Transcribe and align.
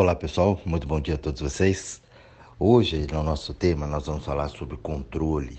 Olá 0.00 0.14
pessoal, 0.14 0.60
muito 0.64 0.86
bom 0.86 1.00
dia 1.00 1.16
a 1.16 1.18
todos 1.18 1.40
vocês. 1.40 2.00
Hoje, 2.56 3.04
no 3.12 3.20
nosso 3.20 3.52
tema, 3.52 3.84
nós 3.84 4.06
vamos 4.06 4.24
falar 4.24 4.48
sobre 4.48 4.76
controle. 4.76 5.58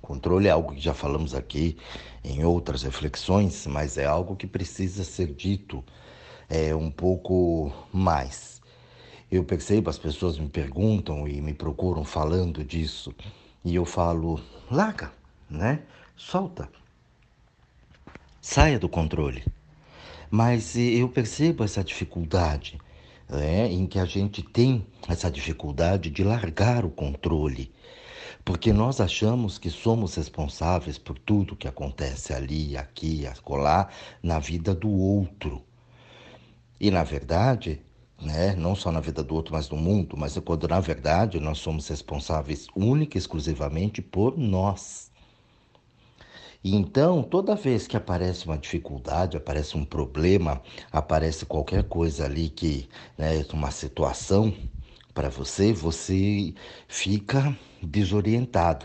Controle 0.00 0.48
é 0.48 0.50
algo 0.50 0.74
que 0.74 0.80
já 0.80 0.94
falamos 0.94 1.34
aqui 1.34 1.76
em 2.24 2.42
outras 2.42 2.84
reflexões, 2.84 3.66
mas 3.66 3.98
é 3.98 4.06
algo 4.06 4.34
que 4.34 4.46
precisa 4.46 5.04
ser 5.04 5.26
dito 5.26 5.84
é, 6.48 6.74
um 6.74 6.90
pouco 6.90 7.70
mais. 7.92 8.62
Eu 9.30 9.44
percebo, 9.44 9.90
as 9.90 9.98
pessoas 9.98 10.38
me 10.38 10.48
perguntam 10.48 11.28
e 11.28 11.38
me 11.42 11.52
procuram 11.52 12.02
falando 12.02 12.64
disso, 12.64 13.14
e 13.62 13.74
eu 13.74 13.84
falo, 13.84 14.40
larga, 14.70 15.12
né? 15.50 15.82
Solta. 16.16 16.66
Saia 18.40 18.78
do 18.78 18.88
controle. 18.88 19.44
Mas 20.30 20.76
eu 20.76 21.10
percebo 21.10 21.62
essa 21.62 21.84
dificuldade 21.84 22.78
é, 23.30 23.66
em 23.66 23.86
que 23.86 23.98
a 23.98 24.04
gente 24.04 24.42
tem 24.42 24.86
essa 25.08 25.30
dificuldade 25.30 26.10
de 26.10 26.22
largar 26.22 26.84
o 26.84 26.90
controle, 26.90 27.72
porque 28.44 28.72
nós 28.72 29.00
achamos 29.00 29.58
que 29.58 29.70
somos 29.70 30.14
responsáveis 30.14 30.98
por 30.98 31.18
tudo 31.18 31.56
que 31.56 31.66
acontece 31.66 32.32
ali, 32.32 32.76
aqui, 32.76 33.26
acolá, 33.26 33.88
na 34.22 34.38
vida 34.38 34.74
do 34.74 34.90
outro. 34.90 35.62
E 36.78 36.90
na 36.90 37.02
verdade, 37.02 37.80
né, 38.20 38.54
não 38.54 38.74
só 38.74 38.92
na 38.92 39.00
vida 39.00 39.22
do 39.22 39.34
outro, 39.34 39.54
mas 39.54 39.68
do 39.68 39.76
mundo, 39.76 40.16
mas 40.16 40.38
quando 40.38 40.68
na 40.68 40.80
verdade 40.80 41.40
nós 41.40 41.58
somos 41.58 41.88
responsáveis 41.88 42.66
única 42.74 43.16
e 43.16 43.20
exclusivamente 43.20 44.00
por 44.00 44.38
nós. 44.38 45.10
E 46.62 46.74
então, 46.74 47.22
toda 47.22 47.54
vez 47.54 47.86
que 47.86 47.96
aparece 47.96 48.46
uma 48.46 48.58
dificuldade, 48.58 49.36
aparece 49.36 49.76
um 49.76 49.84
problema, 49.84 50.60
aparece 50.90 51.46
qualquer 51.46 51.84
coisa 51.84 52.24
ali 52.24 52.48
que, 52.48 52.88
né, 53.16 53.44
uma 53.52 53.70
situação 53.70 54.52
para 55.14 55.28
você, 55.28 55.72
você 55.72 56.54
fica 56.88 57.56
desorientado. 57.82 58.84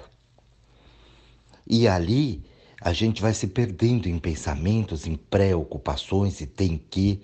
E 1.68 1.88
ali 1.88 2.44
a 2.82 2.94
gente 2.94 3.22
vai 3.22 3.34
se 3.34 3.48
perdendo 3.48 4.08
em 4.08 4.18
pensamentos, 4.18 5.06
em 5.06 5.16
preocupações 5.16 6.42
e 6.42 6.48
tem 6.48 6.78
que, 6.78 7.22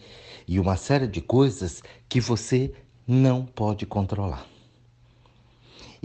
e 0.47 0.59
uma 0.59 0.75
série 0.75 1.07
de 1.07 1.21
coisas 1.21 1.81
que 2.07 2.21
você 2.21 2.71
não 3.07 3.45
pode 3.45 3.85
controlar. 3.85 4.45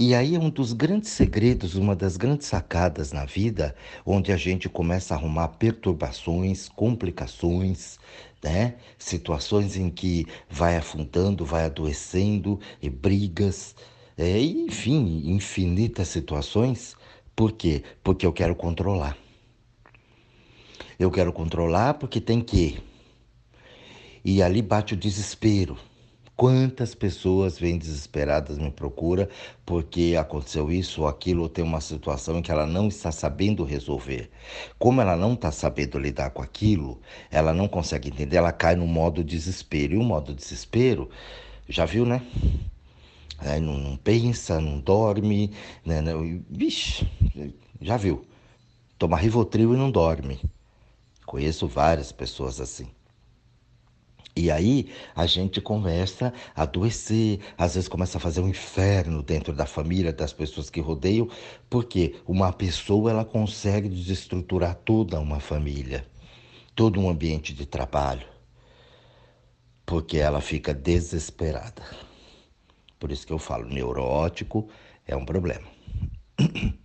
E 0.05 0.17
aí 0.17 0.35
é 0.35 0.39
um 0.41 0.51
dos 0.51 0.73
grandes 0.73 1.11
segredos, 1.11 1.77
uma 1.77 1.95
das 1.95 2.17
grandes 2.17 2.49
sacadas 2.49 3.13
na 3.13 3.25
vida, 3.25 3.73
onde 4.05 4.33
a 4.33 4.37
gente 4.37 4.69
começa 4.69 5.15
a 5.15 5.17
arrumar 5.17 5.47
perturbações, 5.47 6.69
complicações, 6.69 8.01
né? 8.43 8.75
Situações 8.99 9.77
em 9.77 9.89
que 9.89 10.27
vai 10.51 10.77
afundando, 10.77 11.45
vai 11.45 11.67
adoecendo, 11.67 12.59
e 12.83 12.91
brigas, 12.91 13.77
é, 14.19 14.41
enfim, 14.41 15.23
infinitas 15.31 16.09
situações. 16.09 16.97
Por 17.37 17.53
quê? 17.53 17.85
Porque 18.03 18.27
eu 18.27 18.33
quero 18.33 18.57
controlar. 18.57 19.17
Eu 20.99 21.13
quero 21.13 21.33
controlar 21.33 21.95
porque 21.95 22.21
tem 22.21 22.41
que. 22.41 22.83
E 24.25 24.43
ali 24.43 24.63
bate 24.63 24.95
o 24.95 24.97
desespero. 24.97 25.79
Quantas 26.43 26.93
pessoas 26.93 27.57
vêm 27.57 27.79
desesperadas 27.79 28.59
me 28.59 28.69
procura 28.69 29.29
porque 29.65 30.17
aconteceu 30.19 30.73
isso 30.73 31.03
ou 31.03 31.07
aquilo, 31.07 31.43
ou 31.43 31.49
tem 31.49 31.65
uma 31.65 31.81
situação 31.81 32.37
em 32.37 32.43
que 32.43 32.51
ela 32.51 32.67
não 32.67 32.89
está 32.89 33.13
sabendo 33.13 33.63
resolver. 33.63 34.29
Como 34.77 35.01
ela 35.01 35.15
não 35.15 35.35
está 35.35 35.53
sabendo 35.53 36.01
lidar 36.01 36.31
com 36.31 36.43
aquilo, 36.43 37.01
ela 37.31 37.55
não 37.55 37.69
consegue 37.69 38.09
entender, 38.09 38.39
ela 38.39 38.51
cai 38.51 38.75
no 38.75 38.89
modo 38.89 39.23
desespero. 39.23 39.95
E 39.95 39.97
o 39.97 40.03
modo 40.03 40.35
desespero, 40.35 41.09
já 41.69 41.85
viu, 41.85 42.05
né? 42.05 42.21
É, 43.41 43.61
não, 43.61 43.79
não, 43.79 43.97
pensa, 43.97 44.61
não 44.61 44.81
dorme, 44.81 45.53
né? 45.87 46.03
Vixe, 46.51 47.09
já 47.81 47.97
viu. 47.97 48.27
Toma 48.99 49.17
Rivotril 49.17 49.75
e 49.75 49.77
não 49.77 49.93
dorme. 49.93 50.41
Conheço 51.25 51.69
várias 51.69 52.11
pessoas 52.11 52.61
assim. 52.61 52.89
E 54.35 54.51
aí 54.51 54.91
a 55.15 55.27
gente 55.27 55.61
começa 55.61 56.33
a 56.55 56.63
adoecer, 56.63 57.41
às 57.57 57.75
vezes 57.75 57.89
começa 57.89 58.17
a 58.17 58.21
fazer 58.21 58.41
um 58.41 58.49
inferno 58.49 59.23
dentro 59.23 59.53
da 59.53 59.67
família, 59.67 60.13
das 60.13 60.33
pessoas 60.33 60.71
que 60.71 60.81
rodeiam, 60.81 61.29
porque 61.69 62.17
uma 62.27 62.51
pessoa 62.51 63.11
ela 63.11 63.25
consegue 63.27 63.91
desestruturar 63.91 64.75
toda 64.75 65.21
uma 65.21 65.39
família, 65.39 66.07
todo 66.75 66.99
um 66.99 67.11
ambiente 67.11 67.53
de 67.53 67.67
trabalho, 67.67 68.27
porque 69.85 70.17
ela 70.17 70.41
fica 70.41 70.73
desesperada. 70.73 71.83
Por 72.99 73.13
isso 73.13 73.27
que 73.27 73.33
eu 73.35 73.39
falo, 73.39 73.69
neurótico 73.69 74.69
é 75.07 75.15
um 75.15 75.25
problema. 75.25 75.67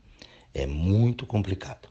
É 0.54 0.66
muito 0.66 1.28
complicado. 1.28 1.88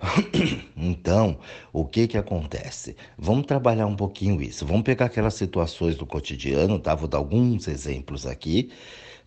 Então, 0.76 1.38
o 1.72 1.84
que 1.84 2.06
que 2.06 2.16
acontece? 2.16 2.96
Vamos 3.16 3.46
trabalhar 3.46 3.86
um 3.86 3.96
pouquinho 3.96 4.40
isso. 4.40 4.64
Vamos 4.64 4.82
pegar 4.82 5.06
aquelas 5.06 5.34
situações 5.34 5.96
do 5.96 6.06
cotidiano, 6.06 6.78
tá? 6.78 6.94
Vou 6.94 7.08
dar 7.08 7.18
alguns 7.18 7.66
exemplos 7.68 8.26
aqui 8.26 8.70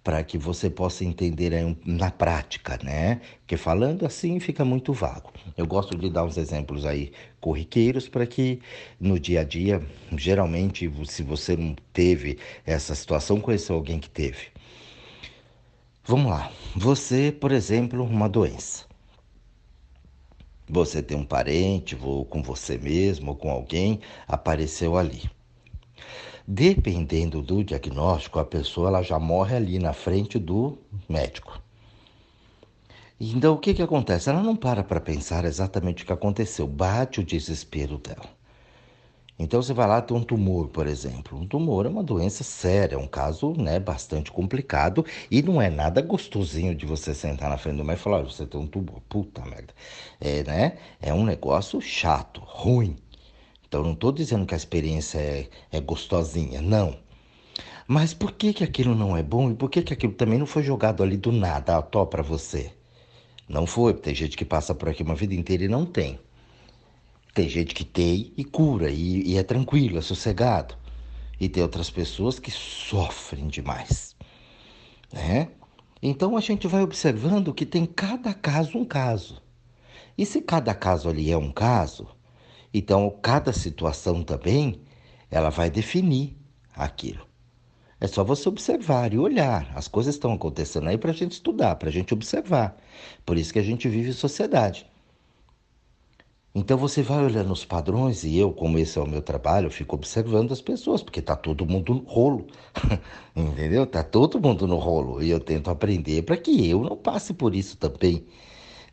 para 0.03 0.23
que 0.23 0.37
você 0.37 0.69
possa 0.69 1.05
entender 1.05 1.53
aí 1.53 1.77
na 1.85 2.09
prática, 2.09 2.79
né? 2.83 3.21
Porque 3.41 3.55
falando 3.57 4.05
assim 4.05 4.39
fica 4.39 4.65
muito 4.65 4.93
vago. 4.93 5.31
Eu 5.55 5.67
gosto 5.67 5.95
de 5.97 6.09
dar 6.09 6.23
uns 6.23 6.37
exemplos 6.37 6.85
aí 6.85 7.11
corriqueiros 7.39 8.07
para 8.09 8.25
que 8.25 8.59
no 8.99 9.19
dia 9.19 9.41
a 9.41 9.43
dia, 9.43 9.81
geralmente, 10.17 10.91
se 11.05 11.21
você 11.21 11.55
não 11.55 11.75
teve 11.93 12.39
essa 12.65 12.95
situação, 12.95 13.39
conheceu 13.39 13.75
alguém 13.75 13.99
que 13.99 14.09
teve. 14.09 14.47
Vamos 16.03 16.31
lá. 16.31 16.51
Você, 16.75 17.31
por 17.31 17.51
exemplo, 17.51 18.03
uma 18.03 18.27
doença. 18.27 18.90
Você 20.73 21.03
tem 21.03 21.17
um 21.17 21.25
parente, 21.25 21.97
ou 22.01 22.23
com 22.23 22.41
você 22.41 22.77
mesmo, 22.77 23.31
ou 23.31 23.35
com 23.35 23.51
alguém, 23.51 23.99
apareceu 24.25 24.95
ali. 24.95 25.29
Dependendo 26.47 27.41
do 27.41 27.61
diagnóstico, 27.61 28.39
a 28.39 28.45
pessoa 28.45 28.87
ela 28.87 29.03
já 29.03 29.19
morre 29.19 29.57
ali 29.57 29.77
na 29.79 29.91
frente 29.91 30.39
do 30.39 30.77
médico. 31.09 31.61
Então, 33.19 33.53
o 33.53 33.57
que, 33.57 33.73
que 33.73 33.81
acontece? 33.81 34.29
Ela 34.29 34.41
não 34.41 34.55
para 34.55 34.81
para 34.81 35.01
pensar 35.01 35.43
exatamente 35.43 36.03
o 36.03 36.05
que 36.05 36.13
aconteceu, 36.13 36.65
bate 36.65 37.19
o 37.19 37.23
desespero 37.23 37.97
dela. 37.97 38.40
Então 39.37 39.61
você 39.61 39.73
vai 39.73 39.87
lá 39.87 40.01
ter 40.01 40.13
um 40.13 40.23
tumor, 40.23 40.67
por 40.67 40.85
exemplo. 40.85 41.37
Um 41.37 41.47
tumor 41.47 41.85
é 41.85 41.89
uma 41.89 42.03
doença 42.03 42.43
séria, 42.43 42.95
é 42.95 42.97
um 42.97 43.07
caso 43.07 43.53
né, 43.53 43.79
bastante 43.79 44.31
complicado 44.31 45.05
e 45.31 45.41
não 45.41 45.61
é 45.61 45.69
nada 45.69 46.01
gostosinho 46.01 46.75
de 46.75 46.85
você 46.85 47.13
sentar 47.15 47.49
na 47.49 47.57
frente 47.57 47.77
do 47.77 47.85
médico 47.85 48.01
e 48.01 48.11
falar, 48.11 48.23
você 48.23 48.45
tem 48.45 48.59
um 48.59 48.67
tumor, 48.67 49.01
puta 49.09 49.41
merda. 49.45 49.73
É, 50.19 50.43
né? 50.43 50.77
é 51.01 51.13
um 51.13 51.23
negócio 51.23 51.81
chato, 51.81 52.41
ruim. 52.45 52.95
Então 53.67 53.83
não 53.83 53.93
estou 53.93 54.11
dizendo 54.11 54.45
que 54.45 54.53
a 54.53 54.57
experiência 54.57 55.17
é, 55.17 55.47
é 55.71 55.79
gostosinha, 55.79 56.61
não. 56.61 56.95
Mas 57.87 58.13
por 58.13 58.33
que, 58.33 58.53
que 58.53 58.63
aquilo 58.63 58.95
não 58.95 59.17
é 59.17 59.23
bom 59.23 59.51
e 59.51 59.55
por 59.55 59.69
que, 59.69 59.81
que 59.81 59.93
aquilo 59.93 60.13
também 60.13 60.37
não 60.37 60.45
foi 60.45 60.63
jogado 60.63 61.01
ali 61.03 61.17
do 61.17 61.31
nada, 61.31 61.77
ó, 61.77 61.81
tó 61.81 62.05
para 62.05 62.21
você? 62.21 62.71
Não 63.49 63.65
foi, 63.65 63.93
tem 63.93 64.15
gente 64.15 64.37
que 64.37 64.45
passa 64.45 64.73
por 64.73 64.87
aqui 64.87 65.03
uma 65.03 65.15
vida 65.15 65.33
inteira 65.33 65.65
e 65.65 65.67
não 65.67 65.85
tem. 65.85 66.19
Tem 67.33 67.47
gente 67.47 67.73
que 67.73 67.85
tem 67.85 68.33
e 68.35 68.43
cura, 68.43 68.89
e, 68.89 69.23
e 69.31 69.37
é 69.37 69.43
tranquilo, 69.43 69.97
é 69.97 70.01
sossegado. 70.01 70.75
E 71.39 71.47
tem 71.47 71.63
outras 71.63 71.89
pessoas 71.89 72.39
que 72.39 72.51
sofrem 72.51 73.47
demais. 73.47 74.15
Né? 75.11 75.49
Então 76.01 76.35
a 76.35 76.41
gente 76.41 76.67
vai 76.67 76.83
observando 76.83 77.53
que 77.53 77.65
tem 77.65 77.85
cada 77.85 78.33
caso 78.33 78.77
um 78.77 78.85
caso. 78.85 79.41
E 80.17 80.25
se 80.25 80.41
cada 80.41 80.73
caso 80.73 81.09
ali 81.09 81.31
é 81.31 81.37
um 81.37 81.51
caso, 81.51 82.07
então 82.73 83.09
cada 83.21 83.53
situação 83.53 84.23
também 84.23 84.81
ela 85.29 85.49
vai 85.49 85.69
definir 85.69 86.37
aquilo. 86.75 87.25
É 87.99 88.07
só 88.07 88.23
você 88.23 88.49
observar 88.49 89.13
e 89.13 89.19
olhar. 89.19 89.71
As 89.75 89.87
coisas 89.87 90.15
estão 90.15 90.33
acontecendo 90.33 90.89
aí 90.89 90.97
para 90.97 91.11
a 91.11 91.13
gente 91.13 91.33
estudar, 91.33 91.75
para 91.75 91.87
a 91.87 91.91
gente 91.91 92.13
observar. 92.13 92.75
Por 93.25 93.37
isso 93.37 93.53
que 93.53 93.59
a 93.59 93.63
gente 93.63 93.87
vive 93.87 94.09
em 94.09 94.13
sociedade. 94.13 94.90
Então 96.53 96.77
você 96.77 97.01
vai 97.01 97.23
olhando 97.23 97.53
os 97.53 97.63
padrões 97.63 98.25
e 98.25 98.37
eu, 98.37 98.51
como 98.51 98.77
esse 98.77 98.99
é 98.99 99.01
o 99.01 99.07
meu 99.07 99.21
trabalho, 99.21 99.67
eu 99.67 99.71
fico 99.71 99.95
observando 99.95 100.51
as 100.51 100.59
pessoas, 100.59 101.01
porque 101.01 101.21
tá 101.21 101.33
todo 101.33 101.65
mundo 101.65 101.93
no 101.93 102.03
rolo. 102.03 102.47
Entendeu? 103.33 103.85
Tá 103.87 104.03
todo 104.03 104.39
mundo 104.39 104.67
no 104.67 104.75
rolo 104.77 105.23
e 105.23 105.29
eu 105.29 105.39
tento 105.39 105.69
aprender 105.69 106.23
para 106.23 106.35
que 106.35 106.69
eu 106.69 106.81
não 106.83 106.97
passe 106.97 107.33
por 107.33 107.55
isso 107.55 107.77
também. 107.77 108.25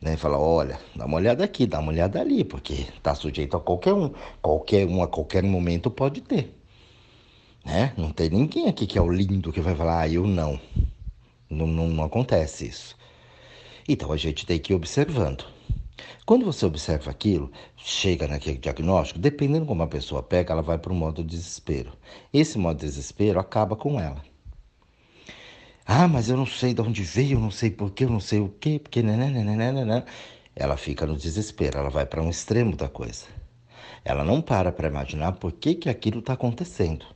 Né? 0.00 0.16
Falar, 0.16 0.38
olha, 0.38 0.78
dá 0.94 1.06
uma 1.06 1.16
olhada 1.16 1.42
aqui, 1.44 1.66
dá 1.66 1.80
uma 1.80 1.90
olhada 1.90 2.20
ali, 2.20 2.44
porque 2.44 2.86
tá 3.02 3.12
sujeito 3.16 3.56
a 3.56 3.60
qualquer 3.60 3.92
um. 3.92 4.12
Qualquer 4.40 4.86
um 4.86 5.02
a 5.02 5.08
qualquer 5.08 5.42
momento 5.42 5.90
pode 5.90 6.20
ter. 6.20 6.54
Né? 7.64 7.92
Não 7.96 8.12
tem 8.12 8.30
ninguém 8.30 8.68
aqui 8.68 8.86
que 8.86 8.96
é 8.96 9.02
o 9.02 9.10
lindo 9.10 9.52
que 9.52 9.60
vai 9.60 9.74
falar, 9.74 10.02
ah, 10.02 10.08
eu 10.08 10.26
não. 10.28 10.60
Não, 11.50 11.66
não, 11.66 11.88
não 11.88 12.04
acontece 12.04 12.68
isso. 12.68 12.96
Então 13.88 14.12
a 14.12 14.16
gente 14.16 14.46
tem 14.46 14.60
que 14.60 14.72
ir 14.72 14.76
observando. 14.76 15.57
Quando 16.24 16.44
você 16.44 16.66
observa 16.66 17.10
aquilo, 17.10 17.50
chega 17.76 18.28
naquele 18.28 18.58
diagnóstico, 18.58 19.18
dependendo 19.18 19.66
como 19.66 19.82
a 19.82 19.86
pessoa 19.86 20.22
pega, 20.22 20.52
ela 20.52 20.62
vai 20.62 20.78
para 20.78 20.92
o 20.92 20.96
modo 20.96 21.24
desespero. 21.24 21.92
Esse 22.32 22.58
modo 22.58 22.78
desespero 22.78 23.40
acaba 23.40 23.74
com 23.76 24.00
ela. 24.00 24.22
Ah, 25.86 26.06
mas 26.06 26.28
eu 26.28 26.36
não 26.36 26.44
sei 26.44 26.74
de 26.74 26.82
onde 26.82 27.02
veio, 27.02 27.38
eu 27.38 27.40
não 27.40 27.50
sei 27.50 27.70
porquê, 27.70 28.04
eu 28.04 28.10
não 28.10 28.20
sei 28.20 28.40
o 28.40 28.48
quê, 28.60 28.78
porque 28.78 29.02
nananana. 29.02 30.04
Ela 30.54 30.76
fica 30.76 31.06
no 31.06 31.16
desespero, 31.16 31.78
ela 31.78 31.88
vai 31.88 32.04
para 32.04 32.22
um 32.22 32.28
extremo 32.28 32.76
da 32.76 32.88
coisa. 32.88 33.24
Ela 34.04 34.24
não 34.24 34.42
para 34.42 34.70
para 34.70 34.88
imaginar 34.88 35.32
por 35.32 35.52
que, 35.52 35.74
que 35.74 35.88
aquilo 35.88 36.18
está 36.18 36.34
acontecendo. 36.34 37.06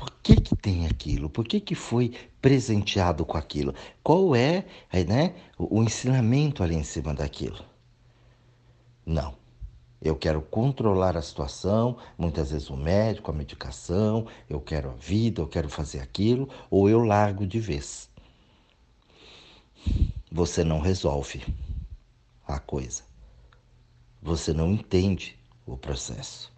Por 0.00 0.10
que, 0.22 0.36
que 0.36 0.56
tem 0.56 0.86
aquilo? 0.86 1.28
Por 1.28 1.46
que, 1.46 1.60
que 1.60 1.74
foi 1.74 2.14
presenteado 2.40 3.22
com 3.22 3.36
aquilo? 3.36 3.74
Qual 4.02 4.34
é 4.34 4.64
né, 5.06 5.34
o 5.58 5.82
ensinamento 5.82 6.62
ali 6.62 6.74
em 6.74 6.82
cima 6.82 7.12
daquilo? 7.12 7.62
Não. 9.04 9.34
Eu 10.00 10.16
quero 10.16 10.40
controlar 10.40 11.18
a 11.18 11.22
situação, 11.22 11.98
muitas 12.16 12.50
vezes 12.50 12.70
o 12.70 12.78
médico, 12.78 13.30
a 13.30 13.34
medicação, 13.34 14.26
eu 14.48 14.58
quero 14.58 14.88
a 14.88 14.94
vida, 14.94 15.42
eu 15.42 15.46
quero 15.46 15.68
fazer 15.68 16.00
aquilo, 16.00 16.48
ou 16.70 16.88
eu 16.88 17.04
largo 17.04 17.46
de 17.46 17.60
vez. 17.60 18.08
Você 20.32 20.64
não 20.64 20.80
resolve 20.80 21.44
a 22.48 22.58
coisa. 22.58 23.02
Você 24.22 24.54
não 24.54 24.72
entende 24.72 25.38
o 25.66 25.76
processo. 25.76 26.50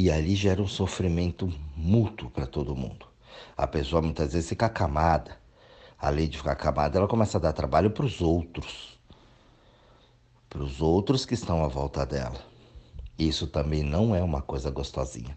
E 0.00 0.12
ali 0.12 0.36
gera 0.36 0.62
um 0.62 0.68
sofrimento 0.68 1.52
mútuo 1.76 2.30
para 2.30 2.46
todo 2.46 2.76
mundo. 2.76 3.04
A 3.56 3.66
pessoa 3.66 4.00
muitas 4.00 4.32
vezes 4.32 4.48
fica 4.48 4.66
acamada. 4.66 5.36
Além 5.98 6.28
de 6.28 6.38
ficar 6.38 6.52
acamada, 6.52 6.96
ela 6.96 7.08
começa 7.08 7.36
a 7.36 7.40
dar 7.40 7.52
trabalho 7.52 7.90
para 7.90 8.06
os 8.06 8.20
outros 8.20 8.96
para 10.48 10.62
os 10.62 10.80
outros 10.80 11.26
que 11.26 11.34
estão 11.34 11.64
à 11.64 11.66
volta 11.66 12.06
dela. 12.06 12.40
Isso 13.18 13.48
também 13.48 13.82
não 13.82 14.14
é 14.14 14.22
uma 14.22 14.40
coisa 14.40 14.70
gostosinha, 14.70 15.36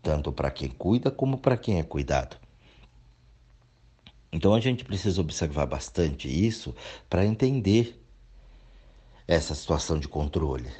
tanto 0.00 0.30
para 0.30 0.52
quem 0.52 0.68
cuida 0.68 1.10
como 1.10 1.38
para 1.38 1.56
quem 1.56 1.80
é 1.80 1.82
cuidado. 1.82 2.36
Então 4.30 4.54
a 4.54 4.60
gente 4.60 4.84
precisa 4.84 5.20
observar 5.20 5.66
bastante 5.66 6.28
isso 6.28 6.72
para 7.10 7.26
entender 7.26 8.00
essa 9.26 9.52
situação 9.52 9.98
de 9.98 10.06
controle. 10.06 10.70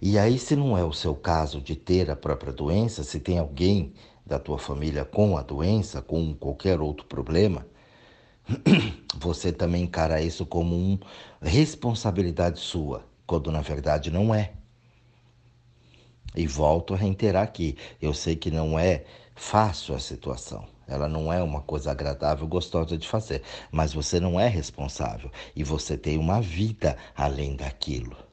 E 0.00 0.18
aí, 0.18 0.38
se 0.38 0.54
não 0.54 0.76
é 0.76 0.84
o 0.84 0.92
seu 0.92 1.14
caso 1.14 1.60
de 1.60 1.74
ter 1.74 2.10
a 2.10 2.16
própria 2.16 2.52
doença, 2.52 3.02
se 3.02 3.18
tem 3.18 3.38
alguém 3.38 3.94
da 4.24 4.38
tua 4.38 4.58
família 4.58 5.04
com 5.04 5.36
a 5.36 5.42
doença, 5.42 6.02
com 6.02 6.34
qualquer 6.34 6.80
outro 6.80 7.06
problema, 7.06 7.66
você 9.16 9.52
também 9.52 9.84
encara 9.84 10.20
isso 10.20 10.44
como 10.44 10.76
uma 10.76 10.98
responsabilidade 11.40 12.60
sua, 12.60 13.04
quando 13.26 13.50
na 13.50 13.60
verdade 13.60 14.10
não 14.10 14.34
é. 14.34 14.52
E 16.34 16.46
volto 16.46 16.92
a 16.92 16.96
reiterar 16.96 17.44
aqui, 17.44 17.76
eu 18.00 18.12
sei 18.12 18.36
que 18.36 18.50
não 18.50 18.78
é 18.78 19.04
fácil 19.34 19.94
a 19.94 19.98
situação. 19.98 20.66
Ela 20.86 21.08
não 21.08 21.32
é 21.32 21.42
uma 21.42 21.62
coisa 21.62 21.90
agradável, 21.90 22.46
gostosa 22.46 22.96
de 22.96 23.08
fazer, 23.08 23.42
mas 23.72 23.92
você 23.92 24.20
não 24.20 24.38
é 24.38 24.46
responsável 24.46 25.30
e 25.54 25.64
você 25.64 25.96
tem 25.96 26.18
uma 26.18 26.40
vida 26.40 26.96
além 27.16 27.56
daquilo. 27.56 28.25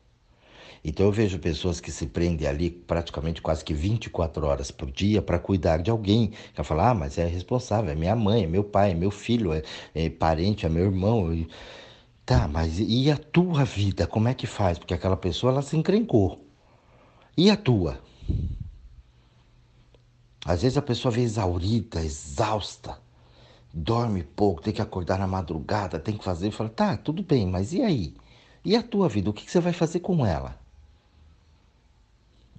Então 0.83 1.05
eu 1.05 1.11
vejo 1.11 1.39
pessoas 1.39 1.79
que 1.79 1.91
se 1.91 2.07
prendem 2.07 2.45
ali 2.45 2.69
praticamente 2.69 3.41
quase 3.41 3.63
que 3.63 3.73
24 3.73 4.45
horas 4.45 4.69
por 4.69 4.91
dia 4.91 5.21
para 5.21 5.39
cuidar 5.39 5.77
de 5.81 5.89
alguém. 5.89 6.33
Que 6.53 6.61
fala, 6.63 6.89
ah, 6.89 6.93
mas 6.93 7.17
é 7.17 7.25
responsável, 7.25 7.91
é 7.91 7.95
minha 7.95 8.15
mãe, 8.15 8.43
é 8.43 8.47
meu 8.47 8.63
pai, 8.63 8.91
é 8.91 8.93
meu 8.93 9.09
filho, 9.11 9.53
é, 9.53 9.63
é 9.95 10.09
parente, 10.09 10.65
é 10.65 10.69
meu 10.69 10.85
irmão. 10.85 11.45
Tá, 12.25 12.47
mas 12.47 12.79
e 12.79 13.09
a 13.09 13.17
tua 13.17 13.63
vida? 13.63 14.05
Como 14.07 14.27
é 14.27 14.33
que 14.33 14.47
faz? 14.47 14.77
Porque 14.77 14.93
aquela 14.93 15.17
pessoa 15.17 15.53
ela 15.53 15.61
se 15.61 15.77
encrencou. 15.77 16.45
E 17.37 17.49
a 17.49 17.55
tua? 17.55 17.99
Às 20.45 20.61
vezes 20.63 20.77
a 20.77 20.81
pessoa 20.81 21.11
vem 21.11 21.23
exaurida, 21.23 22.03
exausta, 22.03 22.99
dorme 23.73 24.23
pouco, 24.23 24.61
tem 24.61 24.73
que 24.73 24.81
acordar 24.81 25.17
na 25.17 25.27
madrugada, 25.27 25.99
tem 25.99 26.17
que 26.17 26.23
fazer. 26.23 26.51
Fala, 26.51 26.69
tá, 26.69 26.97
tudo 26.97 27.23
bem, 27.23 27.47
mas 27.47 27.71
e 27.73 27.81
aí? 27.81 28.13
E 28.65 28.75
a 28.75 28.83
tua 28.83 29.07
vida? 29.09 29.29
O 29.29 29.33
que 29.33 29.49
você 29.49 29.59
vai 29.61 29.73
fazer 29.73 30.01
com 30.01 30.25
ela? 30.25 30.62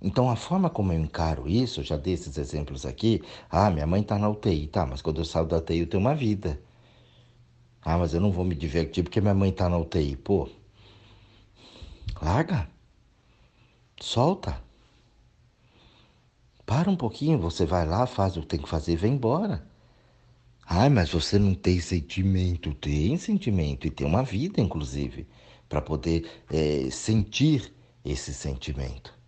Então, 0.05 0.29
a 0.29 0.37
forma 0.37 0.69
como 0.69 0.93
eu 0.93 1.01
encaro 1.01 1.49
isso, 1.49 1.83
já 1.83 1.97
dei 1.97 2.13
esses 2.13 2.37
exemplos 2.37 2.85
aqui. 2.85 3.23
Ah, 3.51 3.71
minha 3.71 3.87
mãe 3.87 4.03
está 4.03 4.19
na 4.19 4.29
UTI, 4.29 4.67
tá, 4.67 4.85
mas 4.85 5.01
quando 5.01 5.19
eu 5.19 5.25
saio 5.25 5.47
da 5.47 5.57
UTI 5.57 5.79
eu 5.79 5.87
tenho 5.87 6.03
uma 6.03 6.15
vida. 6.15 6.61
Ah, 7.83 7.97
mas 7.97 8.13
eu 8.13 8.21
não 8.21 8.31
vou 8.31 8.45
me 8.45 8.55
divertir 8.55 9.03
porque 9.03 9.19
minha 9.19 9.33
mãe 9.35 9.49
está 9.49 9.67
na 9.67 9.79
UTI. 9.79 10.15
Pô, 10.17 10.47
larga, 12.21 12.69
solta. 13.99 14.61
Para 16.67 16.91
um 16.91 16.97
pouquinho, 16.97 17.39
você 17.39 17.65
vai 17.65 17.87
lá, 17.87 18.07
faz 18.07 18.37
o 18.37 18.43
que 18.43 18.47
tem 18.49 18.61
que 18.61 18.69
fazer 18.69 18.93
e 18.93 18.97
vem 18.97 19.15
embora. 19.15 19.67
Ah, 20.67 20.91
mas 20.91 21.11
você 21.11 21.39
não 21.39 21.55
tem 21.55 21.81
sentimento. 21.81 22.75
Tem 22.75 23.17
sentimento 23.17 23.87
e 23.87 23.91
tem 23.91 24.07
uma 24.07 24.23
vida, 24.23 24.61
inclusive, 24.61 25.27
para 25.67 25.81
poder 25.81 26.45
é, 26.51 26.91
sentir 26.91 27.73
esse 28.05 28.35
sentimento. 28.35 29.24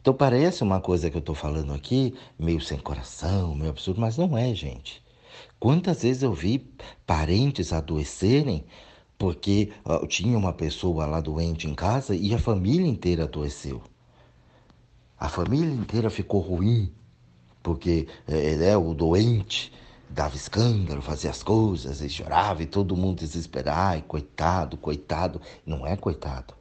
Então 0.00 0.14
parece 0.14 0.62
uma 0.62 0.80
coisa 0.80 1.10
que 1.10 1.16
eu 1.16 1.20
estou 1.20 1.34
falando 1.34 1.74
aqui, 1.74 2.14
meio 2.38 2.60
sem 2.60 2.78
coração, 2.78 3.54
meio 3.54 3.70
absurdo, 3.70 4.00
mas 4.00 4.16
não 4.16 4.36
é, 4.36 4.54
gente. 4.54 5.02
Quantas 5.58 6.02
vezes 6.02 6.22
eu 6.22 6.32
vi 6.32 6.66
parentes 7.06 7.72
adoecerem 7.72 8.64
porque 9.18 9.70
uh, 9.84 10.06
tinha 10.06 10.38
uma 10.38 10.54
pessoa 10.54 11.04
lá 11.04 11.20
doente 11.20 11.68
em 11.68 11.74
casa 11.74 12.14
e 12.14 12.34
a 12.34 12.38
família 12.38 12.86
inteira 12.86 13.24
adoeceu. 13.24 13.82
A 15.18 15.28
família 15.28 15.70
inteira 15.70 16.08
ficou 16.08 16.40
ruim 16.40 16.90
porque 17.62 18.08
é, 18.26 18.54
é, 18.70 18.76
o 18.78 18.94
doente 18.94 19.70
dava 20.08 20.34
escândalo, 20.34 21.02
fazia 21.02 21.28
as 21.28 21.42
coisas 21.42 22.00
e 22.00 22.08
chorava 22.08 22.62
e 22.62 22.66
todo 22.66 22.96
mundo 22.96 23.18
desesperado, 23.18 23.78
ai, 23.78 24.04
coitado, 24.08 24.78
coitado. 24.78 25.42
Não 25.66 25.86
é 25.86 25.94
coitado. 25.94 26.59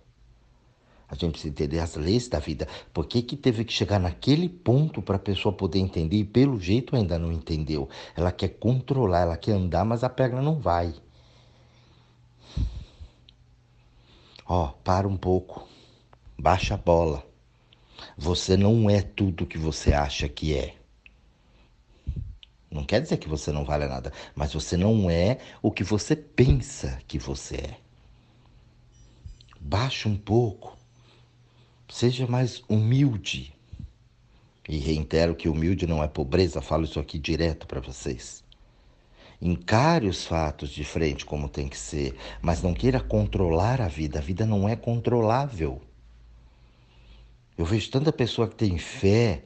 A 1.10 1.16
gente 1.16 1.32
precisa 1.32 1.50
entender 1.50 1.80
as 1.80 1.96
leis 1.96 2.28
da 2.28 2.38
vida. 2.38 2.68
Por 2.94 3.08
que, 3.08 3.24
que 3.24 3.36
teve 3.36 3.66
que 3.66 3.74
chegar 3.74 4.00
naquele 4.00 4.48
ponto 4.48 5.02
para 5.02 5.16
a 5.16 5.20
pessoa 5.20 5.52
poder 5.52 5.80
entender? 5.80 6.18
E 6.18 6.24
pelo 6.24 6.60
jeito 6.60 6.96
ainda 6.96 7.18
não 7.18 7.32
entendeu. 7.32 7.90
Ela 8.16 8.32
quer 8.32 8.50
controlar, 8.50 9.22
ela 9.22 9.38
quer 9.38 9.54
andar, 9.54 9.84
mas 9.84 10.04
a 10.04 10.10
perna 10.10 10.42
não 10.42 10.60
vai. 10.60 10.94
Ó, 14.46 14.68
para 14.84 15.08
um 15.08 15.18
pouco. 15.18 15.68
Baixa 16.38 16.76
a 16.76 16.78
bola. 16.78 17.26
Você 18.16 18.56
não 18.56 18.90
é 18.90 19.02
tudo 19.02 19.48
que 19.48 19.58
você 19.58 19.94
acha 19.94 20.30
que 20.30 20.56
é. 20.56 20.76
Não 22.70 22.84
quer 22.84 23.02
dizer 23.02 23.18
que 23.18 23.28
você 23.28 23.52
não 23.52 23.66
vale 23.66 23.88
nada, 23.88 24.14
mas 24.36 24.54
você 24.54 24.78
não 24.78 25.10
é 25.10 25.40
o 25.62 25.72
que 25.72 25.84
você 25.84 26.16
pensa 26.16 27.00
que 27.08 27.18
você 27.18 27.56
é. 27.56 27.78
Baixa 29.60 30.08
um 30.08 30.16
pouco. 30.16 30.79
Seja 31.90 32.28
mais 32.28 32.64
humilde. 32.70 33.54
E 34.68 34.78
reitero 34.78 35.36
que 35.36 35.50
humilde 35.50 35.88
não 35.88 36.04
é 36.04 36.08
pobreza, 36.08 36.62
falo 36.62 36.84
isso 36.84 37.00
aqui 37.00 37.18
direto 37.18 37.66
para 37.66 37.82
vocês. 37.82 38.44
Encare 39.42 40.08
os 40.08 40.26
fatos 40.26 40.70
de 40.70 40.84
frente 40.84 41.26
como 41.26 41.50
tem 41.50 41.68
que 41.68 41.78
ser, 41.78 42.16
mas 42.42 42.62
não 42.62 42.74
queira 42.74 43.00
controlar 43.00 43.82
a 43.82 43.88
vida. 43.88 44.20
A 44.20 44.22
vida 44.22 44.46
não 44.46 44.70
é 44.70 44.76
controlável. 44.76 45.82
Eu 47.58 47.66
vejo 47.66 47.90
tanta 47.90 48.14
pessoa 48.14 48.48
que 48.48 48.56
tem 48.56 48.78
fé 48.78 49.44